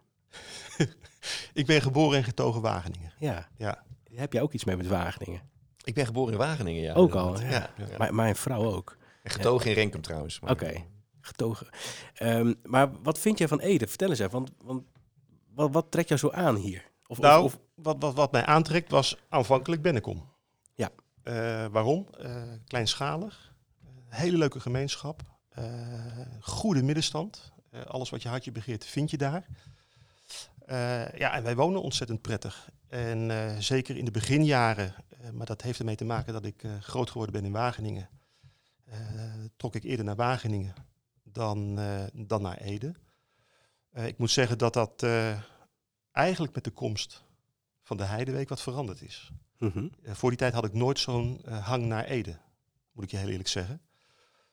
[1.53, 3.13] Ik ben geboren en getogen Wageningen.
[3.19, 3.47] Ja.
[3.57, 3.83] Ja.
[4.13, 5.41] Heb jij ook iets mee met Wageningen?
[5.83, 6.93] Ik ben geboren in Wageningen, ja.
[6.93, 7.49] Ook al, ja.
[7.49, 7.97] Ja, ja.
[7.97, 8.97] Mijn, mijn vrouw ook.
[9.23, 10.39] En getogen in Renkum trouwens.
[10.39, 10.85] maar- Oké,
[11.21, 11.67] getogen.
[12.13, 13.87] Ehm, maar wat vind jij van Ede?
[13.87, 14.83] Vertel eens even, want, want
[15.53, 16.91] wat, wat trekt jou zo aan hier?
[17.07, 20.29] Of, Nou, of, of- wat, wat, wat mij aantrekt was aanvankelijk Bennekom.
[21.27, 22.07] Eh, waarom?
[22.17, 25.21] Eh, kleinschalig, eh, hele leuke gemeenschap,
[26.39, 27.51] goede middenstand.
[27.87, 29.47] Alles wat je hartje begeert vind je daar.
[31.17, 32.69] Ja, en wij wonen ontzettend prettig.
[32.87, 33.31] En
[33.63, 34.93] zeker in de beginjaren,
[35.33, 38.09] maar dat heeft ermee te maken dat ik groot geworden ben in Wageningen,
[39.55, 40.73] trok ik eerder naar Wageningen
[41.23, 41.79] dan,
[42.13, 42.93] dan naar Ede.
[43.93, 45.03] Ik moet zeggen dat dat
[46.11, 47.23] eigenlijk met de komst
[47.83, 49.31] van de Heideweek wat veranderd is.
[49.57, 49.87] Mhm.
[50.03, 52.37] Eh, voor die tijd had ik nooit zo'n eh, hang naar Ede,
[52.91, 53.81] moet ik je heel eerlijk zeggen.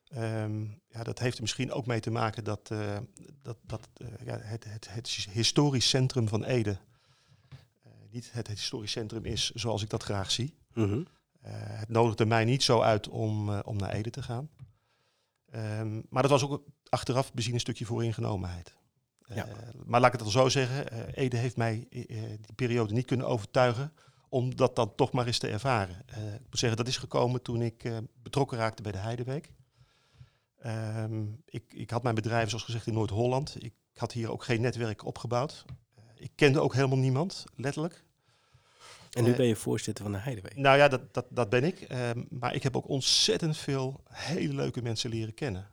[0.09, 2.99] Ehm, ja, dat heeft er misschien ook mee te maken dat, eh,
[3.43, 3.89] dat, dat
[4.25, 6.79] ja, het, het, het historisch centrum van Ede
[8.15, 10.55] niet het historisch centrum is zoals ik dat graag zie.
[10.75, 11.03] Mhm.
[11.41, 14.49] Eh, het nodigde mij niet zo uit om, om naar Ede te gaan.
[15.51, 18.75] Ehm, maar dat was ook achteraf bezien een stukje vooringenomenheid.
[19.27, 19.47] Ja.
[19.85, 23.93] maar laat ik het al zo zeggen, Ede heeft mij die periode niet kunnen overtuigen
[24.35, 26.03] om dat dan toch maar eens te ervaren.
[26.07, 29.53] Eh, ik moet zeggen, dat is gekomen toen ik eh, betrokken raakte bij de Heideweek.
[30.59, 33.57] Ehm, ik, ik had mijn bedrijf, zoals gezegd, in Noord-Holland.
[33.59, 35.65] Ik had hier ook geen netwerk opgebouwd.
[36.17, 38.05] ik kende ook helemaal niemand, letterlijk.
[39.11, 40.57] En nu ben je voorzitter van de Heideweek.
[40.57, 41.81] Nou ja, dat, dat, dat ben ik.
[41.81, 45.69] Ehm, maar ik heb ook ontzettend veel hele leuke mensen leren kennen.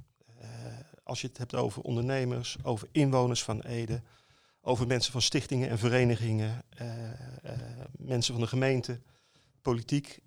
[1.04, 4.02] als je het hebt over ondernemers, over inwoners van Ede,
[4.62, 6.64] over mensen van stichtingen en verenigingen,
[7.92, 9.00] mensen van de gemeente,
[9.62, 10.20] politiek.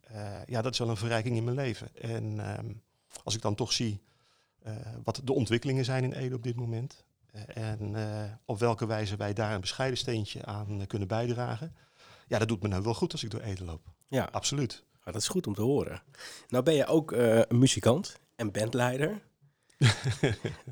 [0.47, 1.97] ja, dat is wel een verrijking in mijn leven.
[1.97, 2.72] En ehm,
[3.24, 4.03] als ik dan toch zie
[5.05, 7.05] wat de ontwikkelingen zijn in Ede op dit moment.
[7.47, 7.95] En
[8.45, 11.76] op welke wijze wij daar een bescheiden steentje aan kunnen bijdragen.
[12.26, 13.93] Ja, dat doet me nou wel goed als ik door Ede loop.
[14.09, 14.85] Ja, absoluut.
[15.05, 16.03] Maar dat is goed om te horen.
[16.49, 19.22] Nou ben je ook een muzikant en bandleider.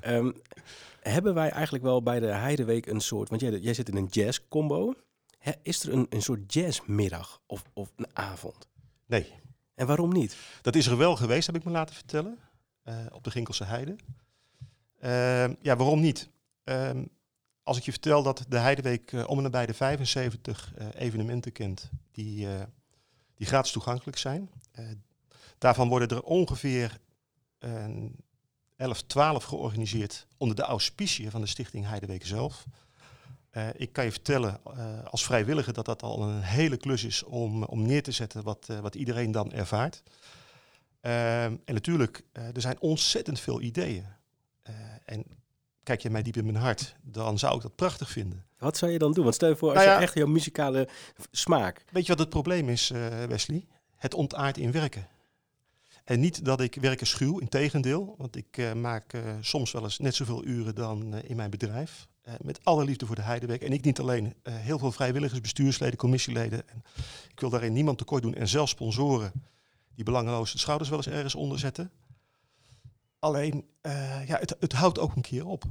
[0.06, 0.34] um,
[1.03, 4.07] hebben wij eigenlijk wel bij de Heideweek een soort, want jij, jij zit in een
[4.07, 4.94] jazzcombo.
[5.62, 8.68] Is er een, een soort jazzmiddag of, of een avond?
[9.07, 9.32] Nee.
[9.74, 10.36] En waarom niet?
[10.61, 12.38] Dat is er wel geweest, heb ik me laten vertellen.
[12.84, 13.96] Uh, op de Ginkelse Heide.
[15.00, 16.30] Uh, ja, waarom niet?
[16.64, 16.90] Uh,
[17.62, 21.90] als ik je vertel dat de Heideweek uh, om en nabij de 75 evenementen kent
[22.11, 22.46] die,
[23.34, 24.50] die gratis toegankelijk zijn.
[25.59, 26.98] daarvan worden er ongeveer
[28.82, 32.64] 11, 12 georganiseerd onder de auspiciën van de stichting Heideweek zelf.
[33.76, 34.60] ik kan je vertellen
[35.10, 38.68] als vrijwilliger dat dat al een hele klus is om, om neer te zetten wat,
[38.80, 40.02] wat iedereen dan ervaart.
[41.00, 44.06] En natuurlijk, er zijn ontzettend veel ideeën.
[45.04, 45.24] En
[45.82, 48.44] kijk je mij diep in mijn hart, dan zou ik dat prachtig vinden.
[48.58, 49.22] Wat zou je dan doen?
[49.22, 50.88] Want stel je voor, als nou ja, je echt jouw muzikale
[51.30, 51.84] smaak...
[51.90, 52.88] Weet je wat het probleem is,
[53.28, 53.66] Wesley?
[53.96, 55.08] Het ontaart in werken.
[56.05, 58.14] En niet dat ik werken schuw, in tegendeel.
[58.18, 62.09] Want ik maak soms wel eens net zoveel uren dan in mijn bedrijf.
[62.40, 63.62] met alle liefde voor de Heidewerk.
[63.62, 64.34] En ik niet alleen.
[64.48, 66.68] heel veel vrijwilligers, bestuursleden, commissieleden.
[66.68, 66.84] En
[67.30, 68.34] ik wil daarin niemand tekort doen.
[68.34, 69.32] En zelfs sponsoren
[69.94, 71.90] die belangeloze schouders wel eens ergens onder zetten.
[73.18, 73.64] Alleen,
[74.26, 75.64] ja, het, het, houdt ook een keer op.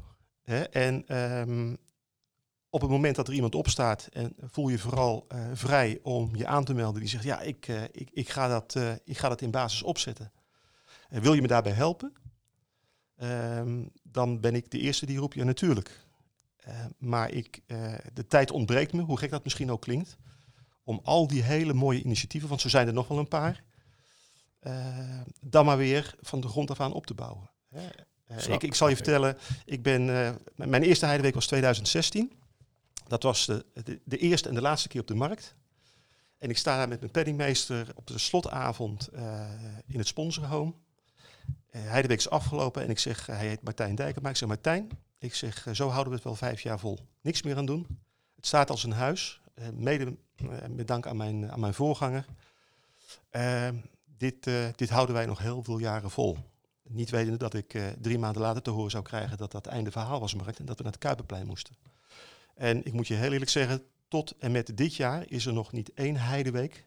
[0.44, 0.62] Hè?
[0.64, 1.78] En um,
[2.74, 6.48] op het moment dat er iemand opstaat, en voel je vooral uh, vrij om je
[6.48, 7.02] aan te melden.
[7.02, 10.32] Die zegt, ja, ik, uh, ik, ik, ga, dat, ik ga dat in basis opzetten.
[11.10, 12.14] En wil je me daarbij helpen?
[13.24, 16.06] Um, dan ben ik de eerste die roept, ja natuurlijk.
[16.98, 17.62] maar ik,
[18.14, 20.18] de tijd ontbreekt me, hoe gek dat misschien ook klinkt,
[20.84, 23.64] om al die hele mooie initiatieven, want zo zijn er nog wel een paar,
[25.42, 27.50] dan maar weer van de grond af aan op te bouwen.
[28.48, 30.06] Ik, ik, zal je vertellen, ik ben,
[30.56, 32.41] mijn eerste heideweek was 2016.
[33.12, 33.66] Dat was de,
[34.04, 35.56] de, eerste en de laatste keer op de markt.
[36.38, 39.10] En ik sta daar met mijn penningmeester op de slotavond
[39.86, 40.74] in het sponsorhome.
[41.72, 44.90] heideweek is afgelopen en ik zeg, hij heet Martijn Dijken, maar ik zeg Martijn,
[45.20, 47.00] ik zeg, zo houden we het wel vijf jaar vol.
[47.22, 47.88] Niks meer aan doen.
[48.36, 49.42] Het staat als een huis,
[49.74, 50.18] mede
[50.70, 52.26] met dank aan mijn, aan mijn voorganger.
[54.18, 56.38] Dit, uh, dit houden wij nog heel veel jaren vol.
[56.84, 59.92] Niet wetende dat ik uh, drie maanden later te horen zou krijgen dat dat einde
[59.92, 61.76] verhaal was markt en dat we naar het Kuiperplein moesten.
[62.56, 65.72] En ik moet je heel eerlijk zeggen, tot en met dit jaar is er nog
[65.72, 66.86] niet één heideweek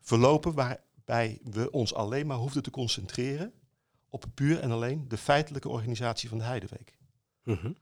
[0.00, 3.52] verlopen waarbij we ons alleen maar hoefden te concentreren
[4.08, 6.98] op puur en alleen de feitelijke organisatie van de heideweek.
[7.44, 7.76] Mm -hmm.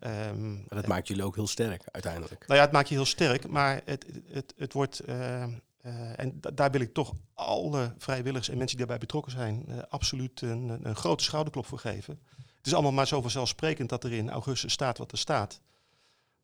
[0.00, 2.46] um, dat maakt jullie ook heel sterk uiteindelijk.
[2.46, 5.46] Nou ja, het maakt je heel sterk, maar het, het, het, wordt, uh,
[5.82, 9.78] uh, en daar wil ik toch alle vrijwilligers en mensen die daarbij betrokken zijn, uh,
[9.88, 12.20] absoluut een, een, grote schouderklop voor geven.
[12.36, 15.60] Het is allemaal maar zo vanzelfsprekend dat er in augustus staat wat er staat.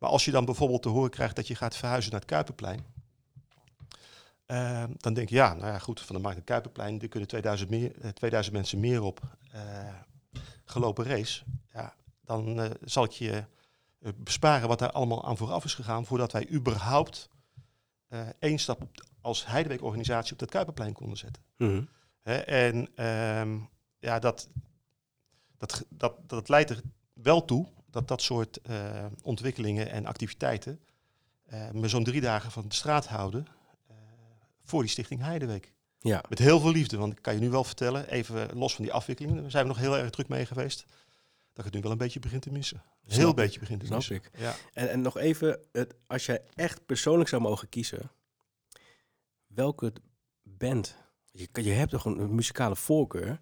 [0.02, 2.84] Maar als je dan bijvoorbeeld te horen krijgt dat je gaat verhuizen naar het Kuiperplein,
[4.46, 7.08] uh, dan denk je, ja, nou ja, goed, van de markt naar het Kuiperplein, er
[7.08, 9.20] kunnen 2000, meer, 2000 mensen meer op
[10.64, 11.42] gelopen race.
[11.72, 11.94] Ja,
[12.24, 13.44] dan zal ik je
[14.14, 17.28] besparen wat daar allemaal aan vooraf is gegaan, voordat wij überhaupt
[18.38, 21.42] één stap op, als Heideweek-organisatie op dat Kuiperplein konden zetten.
[21.56, 21.88] Mm
[22.46, 24.48] en um, ja, dat,
[25.58, 26.80] dat, dat, dat leidt er
[27.12, 30.80] wel toe dat dat soort uh, ontwikkelingen en activiteiten
[31.52, 33.46] uh, me zo'n drie dagen van de straat houden
[33.90, 33.96] uh,
[34.64, 35.72] voor die stichting Heideweek.
[35.98, 36.24] Ja.
[36.28, 38.92] Met heel veel liefde, want ik kan je nu wel vertellen, even los van die
[38.92, 40.84] afwikkelingen, daar zijn we nog heel erg druk mee geweest,
[41.52, 42.82] dat het nu wel een beetje begint te missen.
[43.06, 44.16] Heel Snap beetje begint te Snap missen.
[44.16, 44.30] ik.
[44.38, 44.54] Ja.
[44.72, 48.10] En, en nog even, het, als jij echt persoonlijk zou mogen kiezen,
[49.46, 49.92] welke
[50.42, 50.96] band,
[51.30, 53.40] je, je hebt toch een, een muzikale voorkeur,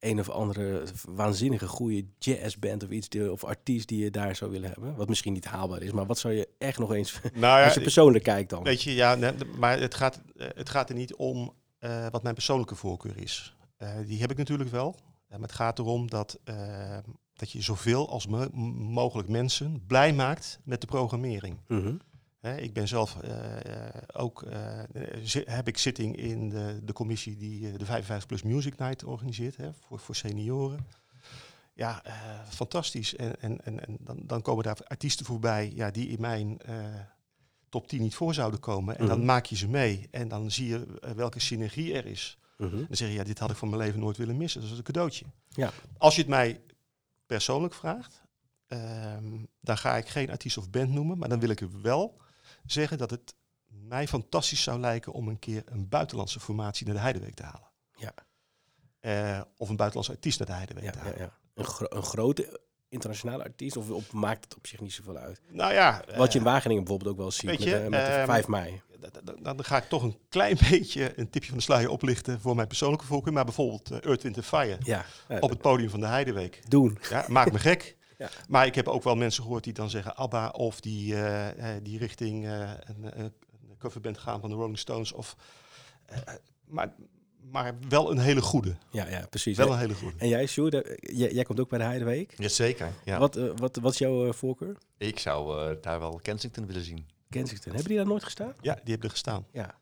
[0.00, 4.70] een of andere waanzinnige goede jazzband of iets, of artiest die je daar zou willen
[4.70, 4.96] hebben?
[4.96, 7.74] Wat misschien niet haalbaar is, maar wat zou je echt nog eens, Nou ja, als
[7.74, 8.62] je persoonlijk kijkt dan?
[8.62, 12.22] Weet je, ja, nee, maar het gaat, eh, het gaat er niet om uh, wat
[12.22, 13.56] mijn persoonlijke voorkeur is.
[13.78, 14.96] Uh, die heb ik natuurlijk wel.
[15.28, 16.98] maar het gaat erom dat, uh,
[17.32, 18.48] dat je zoveel als mo
[18.88, 21.58] mogelijk mensen blij maakt met de programmering.
[21.68, 22.00] Mm
[22.54, 23.32] ik ben zelf uh,
[24.12, 24.80] ook, uh,
[25.44, 29.70] heb ik zitting in de, de commissie die de 55 Plus Music Night organiseert hè,
[29.86, 30.86] voor, voor senioren.
[31.74, 32.14] ja, eh,
[32.48, 33.16] fantastisch.
[33.16, 36.74] En, en, en, en dan, dan komen daar artiesten voorbij ja, die in mijn eh,
[37.68, 38.98] top 10 niet voor zouden komen.
[38.98, 39.26] En dan Mhm.
[39.26, 40.08] maak je ze mee.
[40.10, 42.38] En dan zie je eh, welke synergie er is.
[42.58, 42.76] Mhm.
[42.76, 44.60] Dan zeg je, ja, dit had ik van mijn leven nooit willen missen.
[44.60, 45.24] Dat is een cadeautje.
[45.48, 45.72] Ja.
[45.98, 46.60] Als je het mij
[47.26, 48.22] persoonlijk vraagt,
[48.66, 49.24] ehm,
[49.60, 51.18] dan ga ik geen artiest of band noemen.
[51.18, 52.16] Maar dan wil ik er wel
[52.66, 53.34] zeggen dat het
[53.66, 57.70] mij fantastisch zou lijken om een keer een buitenlandse formatie naar de Heideweek te halen.
[57.94, 58.12] Ja.
[59.00, 61.18] Eh, of een buitenlandse artiest naar de Heideweek Ja, te ja, halen.
[61.18, 61.32] ja.
[61.54, 65.40] Een, gro- een grote internationale artiest, of op, maakt het op zich niet zoveel uit?
[65.50, 68.12] Nou ja, Wat je in eh, Wageningen bijvoorbeeld ook wel ziet met, je, met de
[68.12, 68.82] ehm, 5 mei.
[69.00, 71.90] d- d- d- dan ga ik toch een klein beetje een tipje van de sluier
[71.90, 73.32] oplichten voor mijn persoonlijke voorkeur.
[73.32, 76.62] Maar bijvoorbeeld eh, Earth, Wind Fire Ja, ja, op het podium van de Heideweek.
[76.70, 76.98] doen.
[77.10, 77.96] Ja, maakt me gek.
[78.18, 78.30] Ja.
[78.48, 81.82] Maar ik heb ook wel mensen gehoord die dan zeggen ABBA of die, eh, eh,
[81.82, 83.32] die richting eh, een, een
[83.78, 85.12] coverband gaan van de Rolling Stones.
[85.12, 85.36] Of,
[86.64, 86.94] maar,
[87.50, 88.76] maar wel een hele goede.
[88.90, 89.56] Ja, ja, precies.
[89.56, 90.18] Wel een hele goede.
[90.18, 92.34] En jij, Sjoerd, jij, jij komt ook bij de Heideweek.
[92.38, 92.92] Jazeker.
[93.04, 93.18] Ja.
[93.18, 94.76] Wat, wat, wat is jouw eh, voorkeur?
[94.98, 97.06] Ik zou eh, daar wel Kensington willen zien.
[97.28, 97.72] Kensington.
[97.72, 98.54] Hebben die daar nooit gestaan?
[98.60, 99.46] Ja, die hebben er gestaan.
[99.52, 99.74] Ja.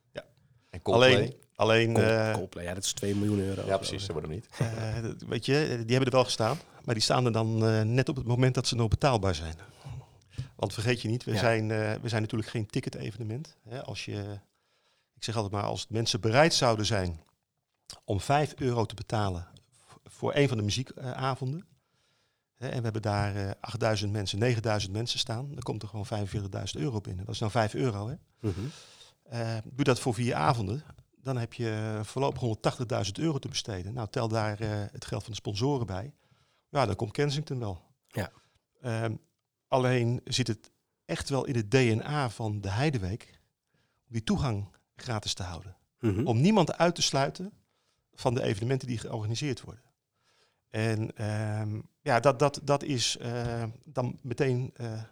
[0.71, 1.15] En Coldplay.
[1.15, 3.67] Alleen, alleen Col- eh, Coldplay, ja, dat is 2 miljoen euro.
[3.67, 4.07] ja, precies.
[4.07, 4.49] Dat wordt hem niet.
[4.59, 6.59] eh, weet je, die hebben er wel gestaan.
[6.85, 9.55] Maar die staan er dan eh, net op het moment dat ze nog betaalbaar zijn.
[10.57, 11.39] Want vergeet je niet, we, Ja.
[11.39, 13.57] zijn, eh, we zijn natuurlijk geen ticket-evenement.
[13.69, 14.39] Hè, als je,
[15.15, 17.21] ik zeg altijd maar, als mensen bereid zouden zijn
[18.05, 19.47] om 5 euro te betalen
[20.05, 21.67] voor een van de muziekavonden.
[22.55, 25.49] hè, en we hebben daar eh 8000 mensen, 9000 mensen staan.
[25.49, 27.25] Dan komt er gewoon 45.000 euro binnen.
[27.25, 28.09] Dat is nou 5 euro.
[28.09, 28.15] Hè?
[28.41, 28.61] Mhm.
[29.23, 30.83] Eh, doe dat voor vier avonden.
[31.25, 32.43] Dan heb je voorlopig
[33.07, 33.95] 180.000 euro te besteden.
[33.95, 36.15] Nou, tel daar eh, het geld van de sponsoren bij.
[36.69, 37.83] Ja, dan komt Kensington wel.
[38.07, 38.33] Ja.
[38.81, 39.15] Ehm,
[39.69, 40.71] alleen zit het
[41.05, 43.41] echt wel in het DNA van de Heideweek
[44.07, 45.77] om die toegang gratis te houden.
[45.99, 46.27] Mhm.
[46.27, 47.53] Om niemand uit te sluiten
[48.13, 49.85] van de evenementen die georganiseerd worden.
[50.71, 55.03] En ehm, ja, dat, dat, dat is eh, dan meteen eh,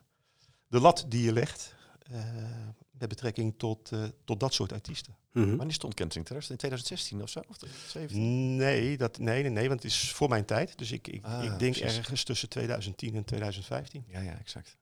[0.67, 2.69] de lat die je legt eh,
[3.03, 5.17] met betrekking tot, eh, tot dat soort artiesten.
[5.33, 5.57] Mhm.
[5.57, 6.35] Wanneer stond Kensington?
[6.37, 7.41] Was het in 2016 of zo?
[7.49, 8.57] Of 2017?
[8.57, 10.79] Nee, dat, nee, nee, nee, want het is voor mijn tijd.
[10.79, 11.97] Dus ik, ik, Ah, ik denk precies.
[11.99, 14.05] ergens tussen 2010 en 2015.
[14.07, 14.77] Ja, ja, exact.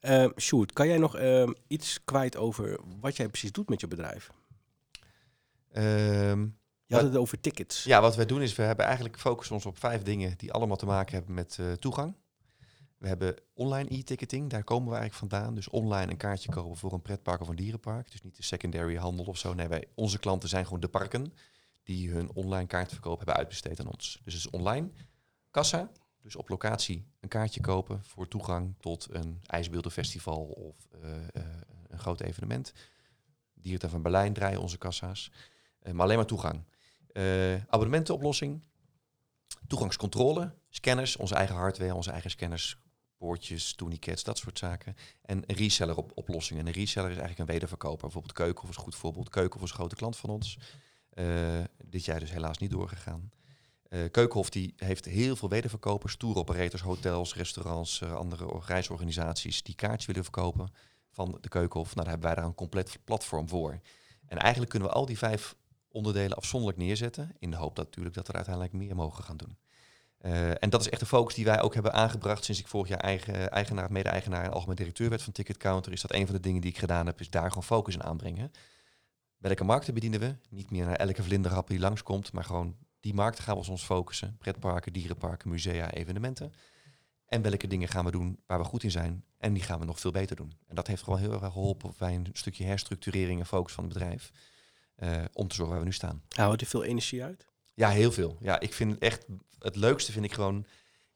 [0.00, 3.86] Ehm, Sjoerd, kan jij nog ehm, iets kwijt over wat jij precies doet met je
[3.88, 4.30] bedrijf?
[5.72, 6.46] Ehm,
[6.86, 7.84] Je had het over tickets.
[7.84, 10.76] ja, wat wij doen is, we hebben eigenlijk focussen ons op vijf dingen die allemaal
[10.76, 12.14] te maken hebben met eh, toegang.
[12.98, 15.54] We hebben online e-ticketing, daar komen we eigenlijk vandaan.
[15.54, 18.10] Dus online een kaartje kopen voor een pretpark of een dierenpark.
[18.10, 19.54] Dus niet de secondary handel of zo.
[19.54, 21.32] Nee, wij, onze klanten zijn gewoon de parken
[21.82, 24.20] die hun online kaartverkoop hebben uitbesteed aan ons.
[24.24, 24.90] Dus het is online.
[25.50, 25.90] Kassa,
[26.22, 31.42] dus op locatie een kaartje kopen voor toegang tot een ijsbeeldenfestival of eh, eh,
[31.88, 32.72] een groot evenement.
[33.54, 35.32] Dierentuin van Berlijn draaien onze kassa's.
[35.80, 36.64] Eh, maar alleen maar toegang.
[37.68, 38.62] Abonnementenoplossing.
[39.66, 40.54] Toegangscontrole.
[40.68, 42.78] Scanners, onze eigen hardware, onze eigen scanners.
[43.26, 44.96] Poortjes, dat soort zaken.
[45.22, 46.66] En reseller op oplossingen.
[46.66, 48.00] Een reseller is eigenlijk een wederverkoper.
[48.00, 49.28] Bijvoorbeeld Keukenhof is een goed voorbeeld.
[49.28, 50.58] Keukenhof is een grote klant van ons.
[51.10, 51.26] Eh,
[51.84, 53.30] dit jaar dus helaas niet doorgegaan.
[53.88, 59.62] Eh Keukenhof die heeft heel veel wederverkopers, tour operators, hotels, restaurants, eh, andere or- reisorganisaties
[59.62, 60.68] die kaartjes willen verkopen
[61.10, 61.94] van de Keukenhof.
[61.94, 63.80] Nou, daar hebben wij daar een compleet platform voor.
[64.26, 65.56] En eigenlijk kunnen we al die vijf
[65.88, 69.56] onderdelen afzonderlijk neerzetten, in de hoop dat natuurlijk dat er uiteindelijk meer mogen gaan doen.
[70.26, 72.88] Eh, en dat is echt de focus die wij ook hebben aangebracht sinds ik vorig
[72.88, 75.92] jaar eigen, eigenaar, mede-eigenaar en algemeen directeur werd van Ticket Counter.
[75.92, 78.02] Is dat een van de dingen die ik gedaan heb, is daar gewoon focus in
[78.02, 78.50] aanbrengen.
[79.36, 80.34] Welke markten bedienen we?
[80.48, 84.36] Niet meer naar elke vlinderhap die langskomt, maar gewoon die markten gaan we ons focussen.
[84.38, 86.52] Pretparken, dierenparken, musea, evenementen.
[87.26, 89.24] En welke dingen gaan we doen waar we goed in zijn?
[89.38, 90.52] En die gaan we nog veel beter doen.
[90.66, 93.92] En dat heeft gewoon heel erg geholpen bij een stukje herstructurering en focus van het
[93.92, 94.32] bedrijf.
[94.96, 96.22] eh, om te zorgen waar we nu staan.
[96.28, 97.46] Houdt er veel energie uit?
[97.76, 98.36] Ja, heel veel.
[98.40, 99.26] Ja, ik vind het echt
[99.58, 100.66] het leukste vind ik gewoon.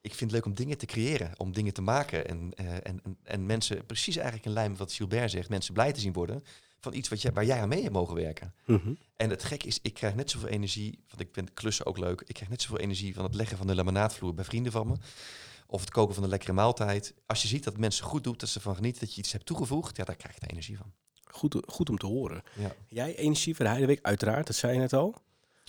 [0.00, 2.28] Ik vind het leuk om dingen te creëren, om dingen te maken.
[2.28, 5.74] En, eh, en, en, en mensen, precies eigenlijk in lijn met wat Gilbert zegt, mensen
[5.74, 6.42] blij te zien worden
[6.80, 8.54] van iets wat jij, waar jij aan mee hebt mogen werken.
[8.66, 8.92] Mhm.
[9.16, 12.22] En het gek is, ik krijg net zoveel energie, want ik vind klussen ook leuk.
[12.26, 14.94] Ik krijg net zoveel energie van het leggen van de laminaatvloer bij vrienden van me.
[15.66, 17.14] Of het koken van een lekkere maaltijd.
[17.26, 19.46] Als je ziet dat mensen goed doet, dat ze ervan genieten, dat je iets hebt
[19.46, 20.92] toegevoegd, ja, daar krijg je de energie van.
[21.24, 22.42] Goed, goed om te horen.
[22.56, 22.74] Ja.
[22.88, 25.22] Jij energie voor de Heideweek, uiteraard, dat zei je net al.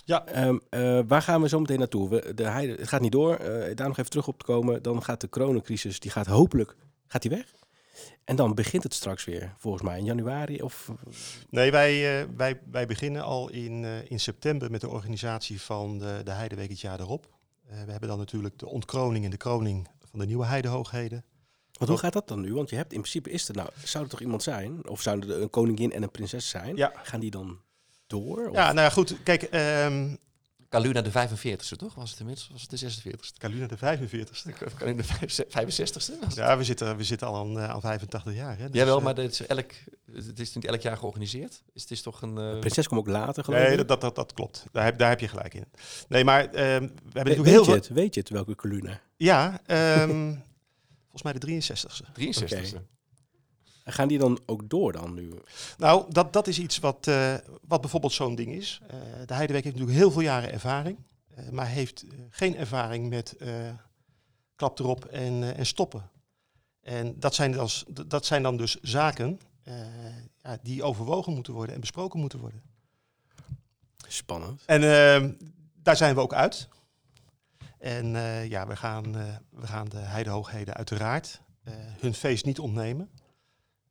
[0.06, 0.26] Ja.
[0.26, 2.10] Ehm, eh, waar gaan we zo meteen naartoe?
[2.10, 3.36] We, de Heide, het gaat niet door.
[3.36, 4.84] eh, daar nog even terug op te komen.
[4.84, 6.76] Dan gaat de coronacrisis, die gaat hopelijk
[7.08, 7.46] gaat die weg.
[8.24, 10.62] En dan begint het straks weer, volgens mij in januari.
[10.62, 10.92] Of,
[11.50, 16.22] Nee, wij, eh, wij, wij beginnen al in, in september met de organisatie van de,
[16.24, 17.28] de Heideweek het jaar erop.
[17.86, 21.24] We hebben dan natuurlijk de ontkroning en de kroning van de nieuwe Heidehoogheden.
[21.72, 22.54] want hoe gaat dat dan nu?
[22.54, 24.88] Want je hebt in principe, is er nou, zou er toch iemand zijn?
[24.88, 26.76] Of zouden er een koningin en een prinses zijn?
[26.76, 26.92] Ja.
[27.04, 27.60] Gaan die dan
[28.12, 28.48] door?
[28.48, 29.16] Of- Ja, nou ja, goed.
[29.24, 30.16] Kijk, ehm,
[30.72, 31.96] Caluna de 45ste, toch?
[31.96, 32.50] Was het inmiddels?
[32.52, 33.38] Was het de 46ste?
[33.38, 34.52] Caluna de 45ste.
[34.76, 35.08] Caluna de
[35.48, 36.36] 65ste?
[36.36, 38.58] Ja, we zitten, we zitten al aan, uh, aan 85 jaar.
[38.58, 38.70] Hè?
[38.70, 39.72] Dus, Jawel, maar het is, elk,
[40.14, 41.62] het is niet elk jaar georganiseerd.
[41.74, 42.38] Dus het is toch een...
[42.38, 42.60] Uh...
[42.60, 44.66] Prinses komt ook later, geloof Nee, dat, dat, dat, dat, klopt.
[44.72, 45.66] Daar heb, daar heb je gelijk in.
[46.08, 47.74] Nee, maar uh, we hebben We, natuurlijk weet heel je veel...
[47.74, 47.88] het?
[47.88, 49.02] Weet je het, welke Caluna?
[49.18, 49.62] Ja,
[50.02, 50.44] um,
[51.12, 52.06] volgens mij de 63ste.
[52.20, 52.44] 63ste.
[52.44, 52.86] Okay.
[53.92, 55.34] Gaan die dan ook door dan nu?
[55.78, 57.36] Nou, dat, dat is iets wat, uh,
[57.68, 58.82] wat bijvoorbeeld zo'n ding is.
[58.84, 58.90] Uh,
[59.26, 60.98] de Heidewerk heeft natuurlijk heel veel jaren ervaring,
[61.40, 63.36] uh, maar heeft geen ervaring met
[64.56, 66.10] klap erop en, en stoppen.
[66.82, 67.70] En dat zijn, dan,
[68.08, 69.40] dat zijn dan dus zaken
[70.42, 72.62] ja, die overwogen moeten worden en besproken moeten worden.
[74.08, 74.64] Spannend.
[74.66, 75.32] En ehm,
[75.74, 76.68] daar zijn we ook uit.
[77.78, 78.08] En
[78.50, 79.12] ja, we gaan,
[79.50, 81.42] we gaan de heidehoogheden uiteraard
[82.00, 83.10] hun feest niet ontnemen.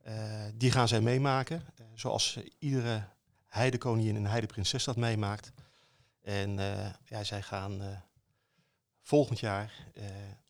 [0.07, 3.03] Uh, die gaan zij meemaken, uh, zoals iedere
[3.47, 5.51] heidekoningin en heideprinses dat meemaakt.
[6.21, 8.03] En uh, ja, zij gaan
[9.01, 9.73] volgend jaar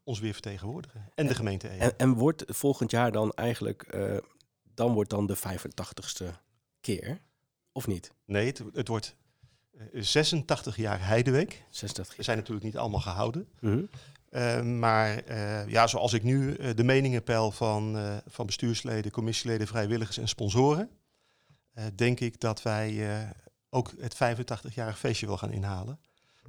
[0.03, 0.99] ons weer vertegenwoordigen.
[0.99, 1.83] En, en de gemeente Ede.
[1.83, 3.97] En, en, wordt volgend jaar dan eigenlijk,
[4.73, 6.25] dan wordt dan de 85ste
[6.81, 7.19] keer,
[7.71, 8.11] of niet?
[8.25, 9.15] Nee, het, het wordt
[9.93, 11.63] 86 jaar Heideweek.
[11.69, 13.47] 86 We zijn natuurlijk niet allemaal gehouden.
[13.59, 13.89] Mm -hmm.
[14.31, 19.67] Uh, maar uh, ja, zoals ik nu uh, de meningen peil van, van bestuursleden, commissieleden,
[19.67, 20.89] vrijwilligers en sponsoren,
[21.95, 23.07] denk ik dat wij
[23.69, 25.99] ook het 85-jarig feestje wil gaan inhalen.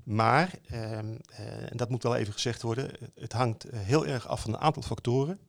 [0.04, 1.16] Maar, ehm,
[1.68, 4.82] en dat moet wel even gezegd worden, het hangt heel erg af van een aantal
[4.82, 5.40] factoren.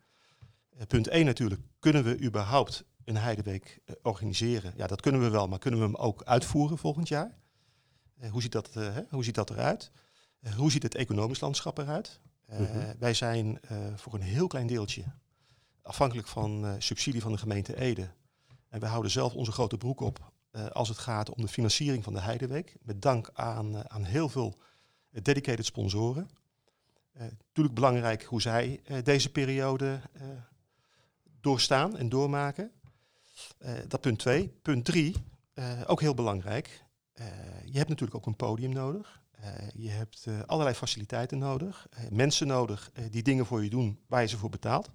[0.88, 4.74] punt 1 natuurlijk, kunnen we überhaupt een Heideweek organiseren?
[4.76, 7.38] Ja, dat kunnen we wel, maar kunnen we hem ook uitvoeren volgend jaar?
[8.32, 8.70] hoe, ziet dat,
[9.10, 9.92] hoe ziet dat eruit?
[10.44, 12.20] Uh, hoe ziet het economisch landschap eruit?
[12.46, 12.94] Mm -hmm.
[13.00, 15.04] Wij zijn uh, voor een heel klein deeltje
[15.82, 18.10] afhankelijk van subsidie van de gemeente Ede.
[18.70, 20.32] En wij houden zelf onze grote broek op
[20.72, 22.76] als het gaat om de financiering van de Heideweek.
[22.82, 24.58] Met dank aan, aan heel veel
[25.10, 26.30] dedicated sponsoren.
[27.14, 30.02] natuurlijk belangrijk hoe zij deze periode
[31.42, 32.72] doorstaan en doormaken.
[33.88, 34.48] dat punt twee.
[34.62, 35.16] Punt drie,
[35.86, 36.84] ook heel belangrijk.
[37.66, 39.23] je hebt natuurlijk ook een podium nodig.
[39.44, 44.00] Uh, je hebt uh, allerlei faciliteiten nodig, uh, mensen nodig die dingen voor je doen
[44.08, 44.90] waar je ze voor betaalt.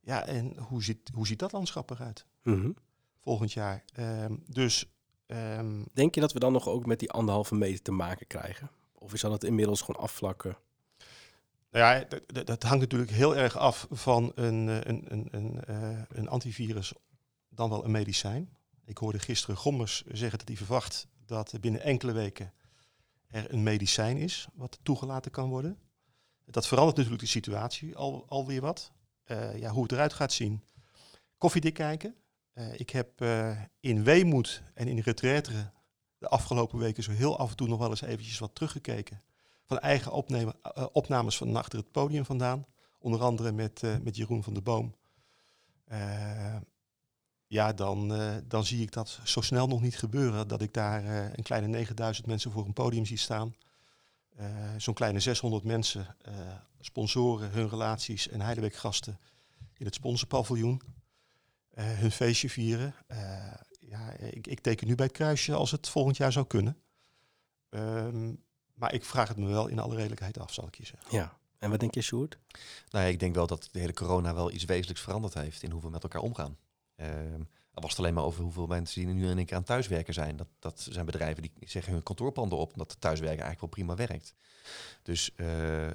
[0.00, 2.76] Ja, en hoe ziet, hoe ziet dat landschap eruit mm -hmm.
[3.20, 3.84] volgend jaar?
[3.98, 4.90] Um, dus.
[5.26, 8.70] Um, Denk je dat we dan nog ook met die anderhalve meter te maken krijgen?
[8.92, 10.56] Of is dat het inmiddels gewoon afvlakken?
[11.70, 15.62] Nou ja, dat hangt natuurlijk heel erg af van een, een, een, een,
[16.08, 16.92] een antivirus,
[17.48, 18.56] dan wel een medicijn.
[18.84, 22.52] Ik hoorde gisteren Gommers zeggen dat hij verwacht dat binnen enkele weken
[23.28, 25.78] er een medicijn is wat toegelaten kan worden.
[26.44, 28.92] Dat verandert natuurlijk de situatie al, alweer wat.
[29.26, 30.62] Uh, ja, hoe het eruit gaat zien.
[31.38, 32.14] Koffiedik kijken.
[32.54, 35.72] Uh, ik heb uh, in Weemoed en in Retraite
[36.18, 39.22] de afgelopen weken zo heel af en toe nog wel eens eventjes wat teruggekeken.
[39.64, 40.12] Van eigen
[40.92, 42.66] opnames van achter het podium vandaan.
[42.98, 44.94] Onder andere met, met Jeroen van der Boom.
[47.46, 50.48] Ja, dan, uh, dan zie ik dat zo snel nog niet gebeuren.
[50.48, 53.54] Dat ik daar uh, een kleine 9000 mensen voor een podium zie staan.
[54.40, 56.16] Uh, Zo'n kleine 600 mensen,
[56.80, 59.18] sponsoren, hun relaties en Heideweek-gasten
[59.76, 60.82] in het sponsorpaviljoen.
[61.74, 62.94] hun feestje vieren.
[63.80, 66.76] ja, ik, ik, teken nu bij het kruisje als het volgend jaar zou kunnen.
[67.70, 68.44] Um,
[68.74, 71.08] maar ik vraag het me wel in alle redelijkheid af, zal ik je zeggen.
[71.10, 71.38] Ja.
[71.58, 72.38] En wat denk je, Sjoerd?
[72.90, 75.70] Nou ja, ik denk wel dat de hele corona wel iets wezenlijks veranderd heeft in
[75.70, 76.56] hoe we met elkaar omgaan.
[77.76, 80.14] Al was het alleen maar over hoeveel mensen die nu in één keer aan thuiswerken
[80.14, 80.36] zijn.
[80.36, 84.34] Dat, dat zijn bedrijven die zeggen hun kantoorpanden op, omdat thuiswerken eigenlijk wel prima werkt.
[85.02, 85.90] Dus uh, uh,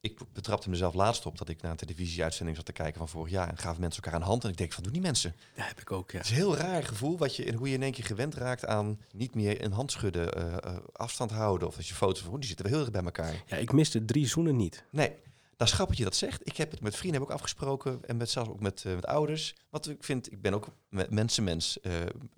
[0.00, 3.32] ik betrapte mezelf laatst op dat ik naar een televisieuitzending zat te kijken van vorig
[3.32, 3.48] jaar.
[3.48, 4.44] En gaven mensen elkaar een hand.
[4.44, 5.34] En ik denk van, doe die mensen.
[5.56, 6.16] Ja, heb ik ook, ja.
[6.16, 8.34] Het is een heel raar gevoel wat je, en hoe je in één keer gewend
[8.34, 11.68] raakt aan niet meer een hand schudden, uh, afstand houden.
[11.68, 13.42] Of als je foto's van, die zitten wel heel erg bij elkaar.
[13.46, 14.84] Ja, ik miste drie zoenen niet.
[14.90, 15.12] Nee.
[15.60, 16.46] Dat is grappig dat je dat zegt.
[16.46, 19.06] Ik heb het met vrienden heb ik afgesproken en met zelfs ook met, uh, met
[19.06, 19.54] ouders.
[19.70, 20.68] Want ik vind, ik ben ook
[21.08, 21.78] mensenmens.
[21.82, 21.92] Uh,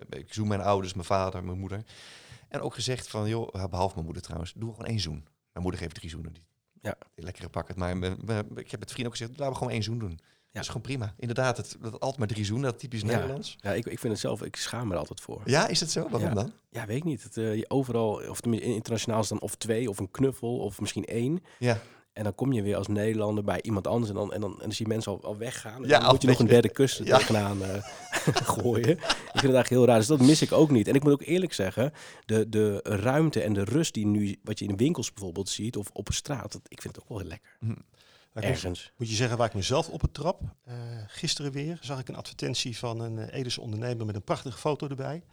[0.09, 1.83] ik zoen mijn ouders, mijn vader, mijn moeder.
[2.47, 5.27] En ook gezegd van, joh, behalve mijn moeder trouwens, doe gewoon één zoen.
[5.51, 6.33] Mijn moeder geeft drie zoenen.
[6.33, 6.43] Die,
[6.81, 6.95] ja.
[7.15, 7.75] Die lekkere pakken.
[7.77, 10.11] Maar me, me, ik heb met vrienden ook gezegd, laten we gewoon één zoen doen.
[10.19, 10.19] Ja.
[10.51, 11.13] Dat is gewoon prima.
[11.17, 13.07] Inderdaad, het, dat altijd maar drie zoenen, dat typisch ja.
[13.07, 13.57] Nederlands.
[13.59, 15.41] Ja, ik, ik vind het zelf, ik schaam me er altijd voor.
[15.45, 16.09] Ja, is het zo?
[16.09, 16.35] Waarom ja.
[16.35, 16.53] dan?
[16.69, 17.23] Ja, weet ik niet.
[17.23, 21.43] Het, uh, overal, of internationaal is dan of twee, of een knuffel, of misschien één.
[21.59, 21.81] Ja.
[22.13, 24.59] En dan kom je weer als Nederlander bij iemand anders en dan, en dan, en
[24.59, 25.83] dan zie je mensen al, al weggaan.
[25.83, 27.17] En Ja, dan moet je nog een derde kus er Ja.
[27.17, 27.83] tegenaan eh,
[28.55, 28.89] gooien.
[28.89, 29.97] Ik vind het eigenlijk heel raar.
[29.97, 30.87] Dus dat mis ik ook niet.
[30.87, 31.93] En ik moet ook eerlijk zeggen,
[32.25, 35.89] de, de ruimte en de rust die nu, wat je in winkels bijvoorbeeld ziet, of
[35.93, 37.57] op straat, dat, ik vind het ook wel heel lekker.
[37.59, 38.91] Moet, Ergens.
[38.97, 40.41] moet je zeggen waar ik mezelf op het trap.
[40.67, 40.73] Uh,
[41.07, 44.87] gisteren weer zag ik een advertentie van een uh, Edese ondernemer met een prachtige foto
[44.87, 45.23] erbij.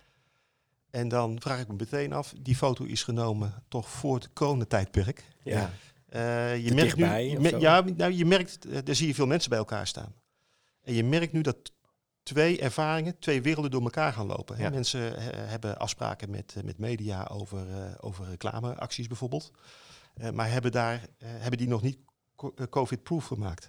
[0.91, 5.25] En dan vraag ik me meteen af, die foto is genomen toch voor het coronatijdperk.
[5.43, 5.71] Ja.
[6.11, 9.27] Eh, je merkt nu, je mer- ja, nou, je merkt, eh, daar zie je veel
[9.27, 10.15] mensen bij elkaar staan.
[10.83, 11.73] En je merkt nu dat
[12.23, 14.57] twee ervaringen, twee werelden door elkaar gaan lopen.
[14.57, 14.63] hè.
[14.63, 14.71] Ja.
[14.71, 17.67] Mensen eh, hebben afspraken met, met media over,
[18.01, 19.51] over reclameacties bijvoorbeeld.
[20.33, 21.99] Maar hebben, daar, hebben die nog niet
[22.37, 23.69] co- COVID-proof gemaakt.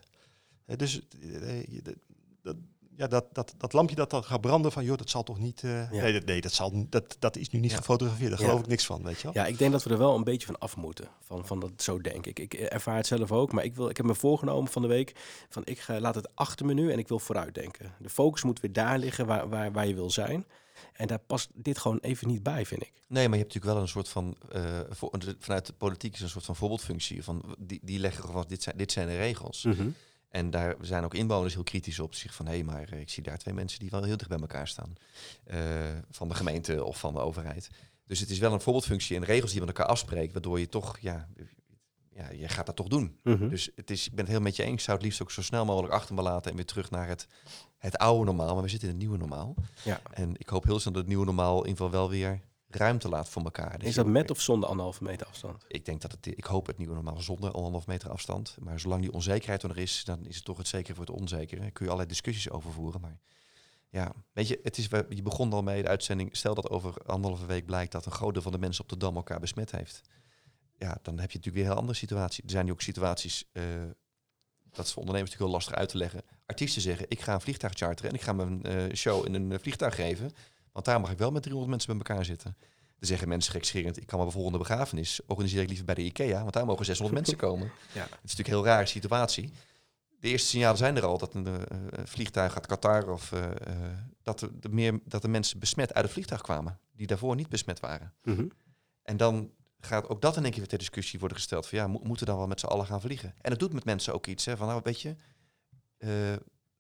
[0.66, 1.96] Dus eh, je- dat-
[2.42, 2.56] dat,
[3.02, 5.64] ja, dat, dat, dat lampje dat dan gaat branden van, joh, dat zal toch niet...
[5.64, 6.02] eh, Ja.
[6.02, 7.78] Nee, dat, nee dat, zal, dat, dat is nu niet Ja.
[7.78, 8.30] gefotografeerd.
[8.30, 8.46] Daar Ja.
[8.46, 9.34] geloof ik niks van, weet je wel.
[9.34, 11.08] Ja, ik denk dat we er wel een beetje van af moeten.
[11.22, 12.40] Van, van dat, zo denk ik.
[12.40, 15.14] Ik ervaar het zelf ook, maar ik, wil, ik heb me voorgenomen van de week...
[15.50, 17.94] van ik ga, laat het achter me nu en ik wil vooruitdenken.
[18.00, 20.46] De focus moet weer daar liggen waar, waar, waar je wil zijn.
[20.94, 22.92] En daar past dit gewoon even niet bij, vind ik.
[23.08, 26.22] Nee, maar je hebt natuurlijk wel een soort van, eh, voor, vanuit de politiek is
[26.22, 27.24] een soort van voorbeeldfunctie.
[27.24, 29.68] Van, die, die leggen gewoon, dit zijn, dit zijn de regels.
[30.32, 32.16] En daar zijn ook inwoners heel kritisch op.
[32.16, 34.40] Zich van, hé, maar eh, ik zie daar twee mensen die wel heel dicht bij
[34.40, 34.94] elkaar staan.
[35.44, 35.60] Eh,
[36.10, 37.70] van de gemeente of van de overheid.
[38.06, 40.34] Dus het is wel een voorbeeldfunctie en regels die je met elkaar afspreekt.
[40.34, 41.28] Waardoor je toch, ja,
[42.10, 43.20] ja je gaat dat toch doen.
[43.24, 43.50] Mhm.
[43.50, 44.74] Dus het is, ik ben het heel met je eens.
[44.74, 47.08] Ik zou het liefst ook zo snel mogelijk achter me laten en weer terug naar
[47.08, 47.28] het,
[47.78, 48.54] het oude normaal.
[48.54, 49.56] Maar we zitten in het nieuwe normaal.
[49.84, 50.02] ja.
[50.14, 52.42] En ik hoop heel snel dat het nieuwe normaal in ieder geval wel weer
[52.76, 53.80] ruimte laat voor elkaar.
[53.80, 55.66] Dus Is dat met of zonder anderhalve meter afstand?
[55.68, 58.56] Ik denk dat het, ik hoop het nieuwe normaal zonder anderhalf meter afstand.
[58.60, 61.62] Maar zolang die onzekerheid er is, dan is het toch het zeker voor het onzekere.
[61.62, 63.02] Daar kun je allerlei discussies over voeren.
[63.02, 63.20] Maar
[63.90, 66.38] ja, weet je, het is, je begon al mee de uitzending.
[66.38, 68.98] Stel dat over anderhalve week blijkt dat een groot deel van de mensen op de
[68.98, 70.02] Dam elkaar besmet heeft.
[70.78, 72.44] Ja, dan heb je natuurlijk weer een heel andere situatie.
[72.44, 73.64] Er zijn nu ook situaties, eh,
[74.70, 76.22] dat is voor ondernemers natuurlijk heel lastig uit te leggen.
[76.46, 79.52] Artiesten zeggen, ik ga een vliegtuig charteren en ik ga mijn eh, show in een
[79.52, 80.32] eh, vliegtuig geven.
[80.72, 82.56] Want daar mag ik wel met 300 mensen bij elkaar zitten.
[83.00, 86.04] Dan zeggen mensen gekscherend, ik kan maar bijvoorbeeld een begrafenis organiseer ik liever bij de
[86.04, 87.72] IKEA, want daar mogen 600 mensen komen.
[87.94, 88.02] Ja.
[88.02, 89.52] Het is natuurlijk een heel rare situatie.
[90.20, 91.66] De eerste signalen zijn er al dat een eh,
[92.04, 96.04] vliegtuig uit Qatar of eh, eh, dat, er de meer, dat de mensen besmet uit
[96.04, 98.14] het vliegtuig kwamen, die daarvoor niet besmet waren.
[98.24, 98.46] Mhm.
[99.04, 101.88] En dan gaat ook dat in één keer weer ter discussie worden gesteld van ja,
[101.88, 103.34] mo- moeten we dan wel met z'n allen gaan vliegen?
[103.42, 105.16] En het doet met mensen ook iets hè, van nou weet je,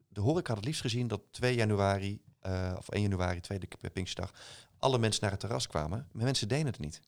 [0.07, 4.33] de horeca had het liefst gezien dat 2 januari eh, of 1 januari, tweede Pinksterdag,
[4.77, 6.07] alle mensen naar het terras kwamen.
[6.11, 7.01] Maar mensen deden het niet.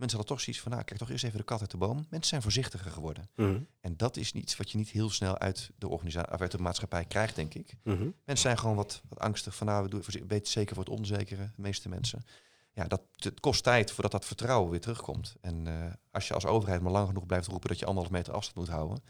[0.00, 1.96] Mensen hadden toch zoiets van, nou, kijk toch eerst even de kat uit de boom.
[1.96, 3.30] Mensen zijn voorzichtiger geworden.
[3.36, 3.60] Mhm.
[3.80, 6.58] En dat is iets wat je niet heel snel uit de organisatie, of uit de
[6.58, 7.76] maatschappij krijgt, denk ik.
[7.82, 8.02] Mhm.
[8.02, 11.44] Mensen zijn gewoon wat, wat angstig van, nou, we doen beetje zeker voor het onzekere,
[11.44, 12.24] de meeste mensen.
[12.72, 15.36] Ja, dat, het kost tijd voordat dat vertrouwen weer terugkomt.
[15.40, 18.32] En eh, als je als overheid maar lang genoeg blijft roepen dat je anderhalf meter
[18.32, 19.02] afstand moet houden,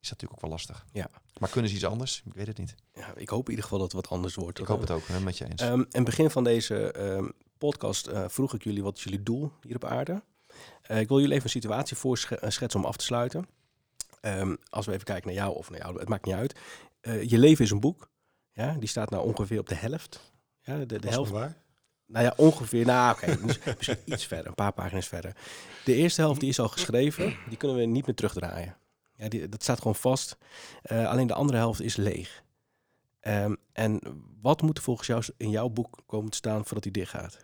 [0.00, 0.86] is dat natuurlijk ook wel lastig.
[0.92, 1.10] Ja.
[1.38, 2.22] Maar kunnen ze iets anders?
[2.24, 2.74] Ik weet het niet.
[2.94, 4.58] ja, ik hoop in ieder geval dat het wat anders wordt.
[4.58, 5.62] Ik hoop het ook, hè, met je eens.
[5.62, 7.28] Ehm, in het begin van deze ehm,
[7.58, 10.22] podcast eh, vroeg ik jullie wat is jullie doel hier op aarde.
[10.82, 13.46] Eh, ik wil jullie even een situatie voorschetsen om af te sluiten.
[14.20, 16.58] Ehm, als we even kijken naar jou of naar jou, het maakt niet uit.
[17.00, 18.10] Eh, je leven is een boek.
[18.52, 20.32] Ja, die staat nou ongeveer op de helft.
[20.62, 21.30] Ja, de, de helft.
[21.30, 21.56] waar.
[22.06, 22.86] Nou ja, ongeveer.
[22.86, 23.38] Nou, oké,
[23.76, 25.36] misschien iets verder, een paar pagina's verder.
[25.84, 28.76] De eerste helft die is al geschreven, die kunnen we niet meer terugdraaien.
[29.20, 30.36] Ja, die, dat staat gewoon vast.
[30.82, 32.42] Eh, alleen de andere helft is leeg.
[33.20, 34.00] Ehm, en
[34.40, 37.38] wat moet er volgens jou in jouw boek komen te staan voordat hij dicht gaat?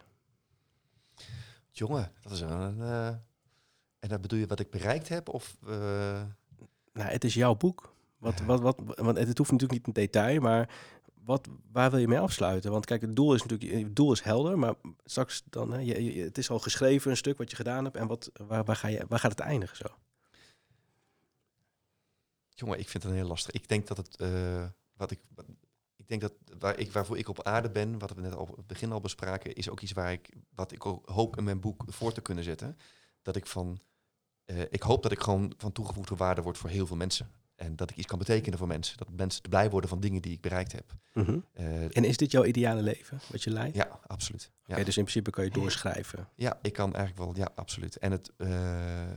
[1.71, 2.81] Jongen, dat is een...
[2.83, 3.07] eh,
[3.99, 5.29] en dat bedoel je wat ik bereikt heb?
[5.29, 6.23] Of, eh,
[6.93, 7.95] Nou, het is jouw boek.
[8.19, 10.69] Wat, wat, wat, want het hoeft natuurlijk niet in detail, maar
[11.25, 12.71] wat, waar wil je mee afsluiten?
[12.71, 14.75] Want kijk, het doel is natuurlijk, het doel is helder, maar
[15.05, 17.97] straks dan, hè, je, je- het is al geschreven, een stuk wat je gedaan hebt,
[17.97, 19.87] en wat, waar, waar, ga je, waar gaat het eindigen zo?
[22.59, 23.55] Jongen, ik vind het een heel lastig.
[23.55, 24.17] Ik denk dat het...
[24.17, 24.65] eh,
[24.97, 25.47] wat ik, wat-
[25.97, 28.57] ik denk dat waar ik, waarvoor ik op aarde ben, wat we net al op
[28.57, 31.61] het begin al bespraken, is ook iets waar ik, wat ik ook hoop in mijn
[31.61, 32.77] boek voor te kunnen zetten.
[33.23, 33.79] Dat ik van...
[34.45, 37.31] eh, ik hoop dat ik gewoon van toegevoegde waarde word voor heel veel mensen.
[37.55, 38.97] En dat ik iets kan betekenen voor mensen.
[38.97, 40.93] Dat mensen blij worden van dingen die ik bereikt heb.
[41.53, 43.77] Eh, En is dit jouw ideale leven, wat je leidt?
[43.77, 44.51] ja, absoluut.
[44.65, 44.75] Ja.
[44.75, 46.29] Oké, dus in principe kan je doorschrijven.
[46.35, 47.97] ja, ik kan eigenlijk wel, ja, absoluut.
[47.97, 49.11] En het, eh,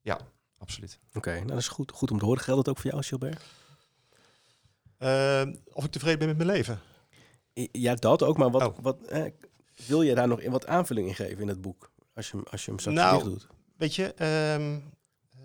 [0.00, 0.20] ja,
[0.60, 0.98] absoluut.
[1.14, 2.42] Oké, nou dat is goed, goed om te horen.
[2.42, 3.42] Geldt dat ook voor jou, Gilbert?
[4.96, 5.42] Eh,
[5.72, 6.80] of ik tevreden ben met mijn leven?
[7.72, 8.78] Ja, dat ook, maar wat, Oh.
[8.82, 9.24] wat eh,
[9.86, 11.90] wil je daar nog in wat aanvulling in geven in het boek?
[12.14, 13.46] Als je, hem- als je hem straks Nou, dicht doet.
[13.76, 14.78] Weet je, ehm,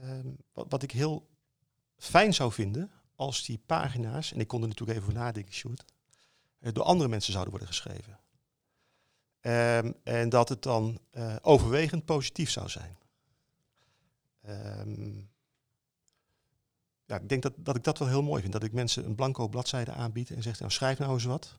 [0.01, 1.28] ehm, wat, wat ik heel
[1.97, 5.84] fijn zou vinden als die pagina's, en ik kon er natuurlijk even over nadenken, Sjoerd,
[6.59, 8.20] eh, door andere mensen zouden worden geschreven.
[9.41, 12.97] Ehm, en dat het dan eh, overwegend positief zou zijn.
[14.46, 15.14] Ehm,
[17.06, 18.54] ja, ik denk dat, dat ik dat wel heel mooi vind.
[18.54, 21.58] Dat ik mensen een blanco bladzijde aanbied en zeg, nou, schrijf nou eens wat.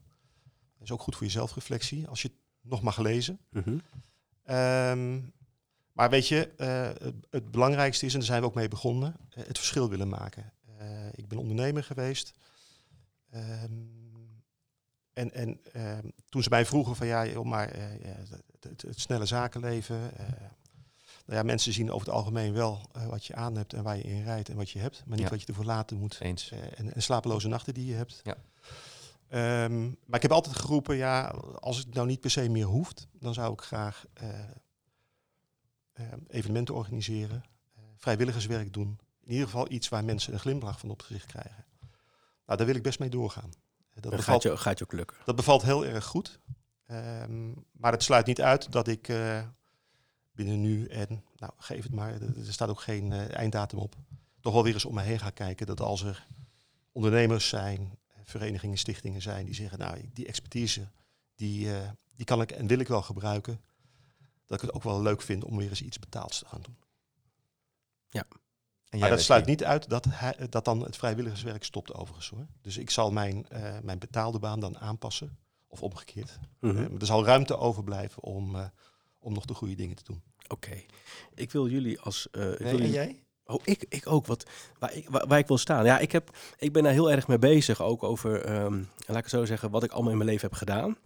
[0.79, 3.39] Dat is ook goed voor je zelfreflectie, als je het nog mag lezen.
[3.51, 3.79] Mhm.
[4.43, 5.21] Ehm,
[5.93, 9.17] maar weet je, eh, het, het belangrijkste is, en daar zijn we ook mee begonnen,
[9.31, 10.53] eh, het verschil willen maken.
[10.79, 12.33] Eh, ik ben ondernemer geweest.
[13.31, 13.73] Ehm,
[15.13, 15.61] en en
[16.29, 17.77] toen ze mij vroegen van ja, joh, maar
[18.61, 20.01] het, het snelle zakenleven.
[21.27, 23.97] Nou ja, mensen zien over het algemeen wel eh, wat je aan hebt en waar
[23.97, 25.03] je in rijdt en wat je hebt.
[25.07, 25.31] Maar niet Ja.
[25.33, 26.17] wat je ervoor laten moet.
[26.21, 26.51] Eens.
[26.51, 28.21] Eh, en, en slapeloze nachten die je hebt.
[28.25, 28.37] Ja.
[29.29, 31.25] Ehm, maar ik heb altijd geroepen, ja,
[31.61, 34.29] als het nou niet per se meer hoeft, dan zou ik graag eh,
[35.93, 38.99] ehm, evenementen organiseren, eh, vrijwilligerswerk doen.
[39.25, 41.65] In ieder geval iets waar mensen een glimlach van op het gezicht krijgen.
[42.47, 43.51] Nou, daar wil ik best mee doorgaan.
[43.95, 45.17] Dat Dat bevalt, gaat je, gaat je ook lukken.
[45.25, 46.41] dat bevalt heel erg goed.
[46.87, 49.43] Ehm, maar het sluit niet uit dat ik eh,
[50.37, 53.95] binnen nu en, nou geef het maar, er staat ook geen eh, einddatum op,
[54.41, 56.27] toch wel weer eens om me heen ga kijken dat als er
[56.93, 60.89] ondernemers zijn, verenigingen, stichtingen zijn die zeggen, nou die expertise,
[61.35, 63.61] die, eh, die kan ik en wil ik wel gebruiken,
[64.47, 66.77] dat ik het ook wel leuk vind om weer eens iets betaalds te gaan doen.
[68.89, 72.47] En Maar dat sluit niet uit dat, hij, dat dan het vrijwilligerswerk stopt overigens hoor.
[72.61, 76.39] Dus ik zal mijn, eh, mijn betaalde baan dan aanpassen, of omgekeerd.
[76.61, 76.97] Mhm.
[76.99, 78.57] Er zal ruimte overblijven om,
[79.19, 80.23] om nog de goede dingen te doen.
[80.49, 80.83] Oké.
[81.35, 82.29] Ik wil jullie als...
[82.31, 83.21] eh, ik wil Nee, en jij?
[83.45, 84.27] Oh, ik, ik ook.
[84.27, 84.47] Wat,
[84.79, 85.85] waar, ik, waar, waar ik wil staan.
[85.85, 87.83] Ja, ik, heb, ik ben daar heel erg mee bezig.
[87.83, 88.75] Ook over, ehm,
[89.07, 90.97] laat ik het zo zeggen, wat ik allemaal in mijn leven heb gedaan.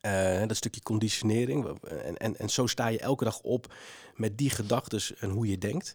[0.00, 1.78] Eh, dat stukje conditionering.
[1.82, 3.74] En, en, en zo sta je elke dag op
[4.14, 5.94] met die gedachten en hoe je denkt.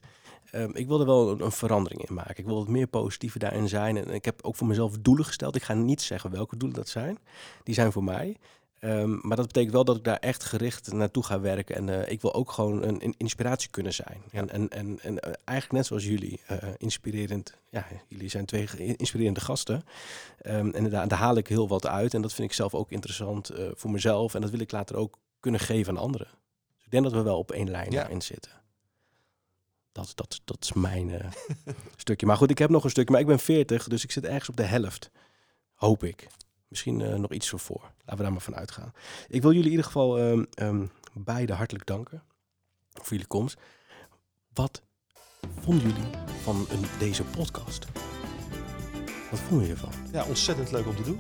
[0.52, 2.38] Ehm, ik wil er wel een, een verandering in maken.
[2.38, 3.98] Ik wil wat meer positiever daarin zijn.
[3.98, 5.56] En ik heb ook voor mezelf doelen gesteld.
[5.56, 7.18] Ik ga niet zeggen welke doelen dat zijn.
[7.64, 8.38] Die zijn voor mij.
[8.80, 11.76] Ehm, maar dat betekent wel dat ik daar echt gericht naartoe ga werken.
[11.76, 14.22] En eh, ik wil ook gewoon een, een inspiratie kunnen zijn.
[14.32, 17.54] En, en, en, en eh, eigenlijk net zoals jullie, eh, inspirerend.
[17.70, 19.84] Ja, jullie zijn twee inspirerende gasten.
[20.42, 22.14] Ehm, en daar, daar haal ik heel wat uit.
[22.14, 24.36] En dat vind ik zelf ook interessant voor mezelf.
[24.36, 26.28] En dat wil ik later ook kunnen geven aan anderen.
[26.76, 28.00] Dus ik denk dat we wel op één lijn Ja.
[28.00, 28.52] daarin zitten.
[29.92, 31.32] Dat, dat, dat is mijn
[31.96, 32.26] stukje.
[32.26, 33.12] Maar goed, ik heb nog een stukje.
[33.12, 35.10] Maar ik ben 40, dus ik zit ergens op de helft.
[35.74, 36.28] Hoop ik.
[36.76, 37.82] Misschien eh, nog iets voor.
[37.82, 38.94] Laten we daar maar van uitgaan.
[39.28, 42.24] Ik wil jullie in ieder geval ehm, beide hartelijk danken
[42.94, 43.58] voor jullie komst.
[44.54, 44.82] Wat
[45.60, 46.10] vonden jullie
[46.44, 47.86] van een, deze podcast?
[49.32, 49.92] Wat vonden jullie ervan?
[50.12, 51.20] Ja, ontzettend leuk om te doen.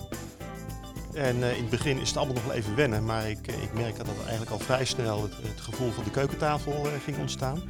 [1.13, 3.63] En eh, in het begin is het allemaal nog wel even wennen, maar ik, eh,
[3.63, 7.63] ik merk dat eigenlijk al vrij snel het, gevoel van de keukentafel ging ontstaan.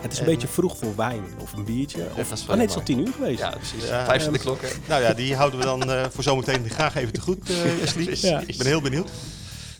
[0.00, 2.04] Het is een En- beetje vroeg voor wijn of een biertje.
[2.16, 3.38] Of, dat is oh nee, het is al tien uur geweest.
[3.38, 3.88] Ja, precies.
[3.88, 4.68] Ja, Vijf van de klokken.
[4.88, 8.14] Nou ja, die houden we dan eh, voor zometeen graag even te goed, eh.
[8.30, 8.42] Ja.
[8.46, 9.10] Ik ben heel benieuwd.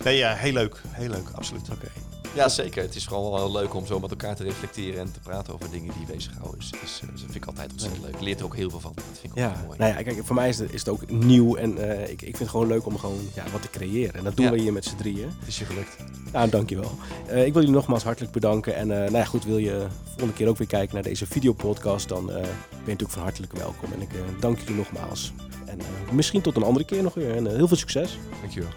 [0.03, 0.81] Nee, ja, heel leuk.
[0.87, 1.69] Heel leuk, absoluut.
[1.71, 1.87] Oké.
[2.35, 2.81] Ja, zeker.
[2.83, 5.69] Het is vooral wel leuk om zo met elkaar te reflecteren en te praten over
[5.71, 6.59] dingen die bezighouden.
[6.59, 8.15] Dus, dus, eh, dat vind ik altijd ontzettend leuk.
[8.17, 8.91] Je leert er ook heel veel van.
[8.95, 9.77] Dat vind ik ook Ja, heel mooi.
[9.79, 12.19] nou ja, kijk, voor mij is het, is het ook nieuw en eh, ik, ik
[12.19, 14.13] vind het gewoon leuk om gewoon ja, wat te creëren.
[14.13, 14.51] En dat doen Ja.
[14.51, 15.29] we hier met z'n drieën.
[15.39, 15.95] Het is je gelukt.
[16.31, 16.91] Nou, dankjewel.
[17.27, 18.75] Eh ik wil jullie nogmaals hartelijk bedanken.
[18.75, 22.25] En nou ja, goed, wil je volgende keer ook weer kijken naar deze videopodcast, dan
[22.25, 22.47] ben je
[22.79, 23.93] natuurlijk van hartelijk welkom.
[23.93, 24.09] En ik
[24.39, 25.33] dank jullie nogmaals.
[25.65, 25.79] En
[26.11, 27.35] misschien tot een andere keer nog weer.
[27.35, 28.17] En heel veel succes.
[28.41, 28.69] Dankjewel.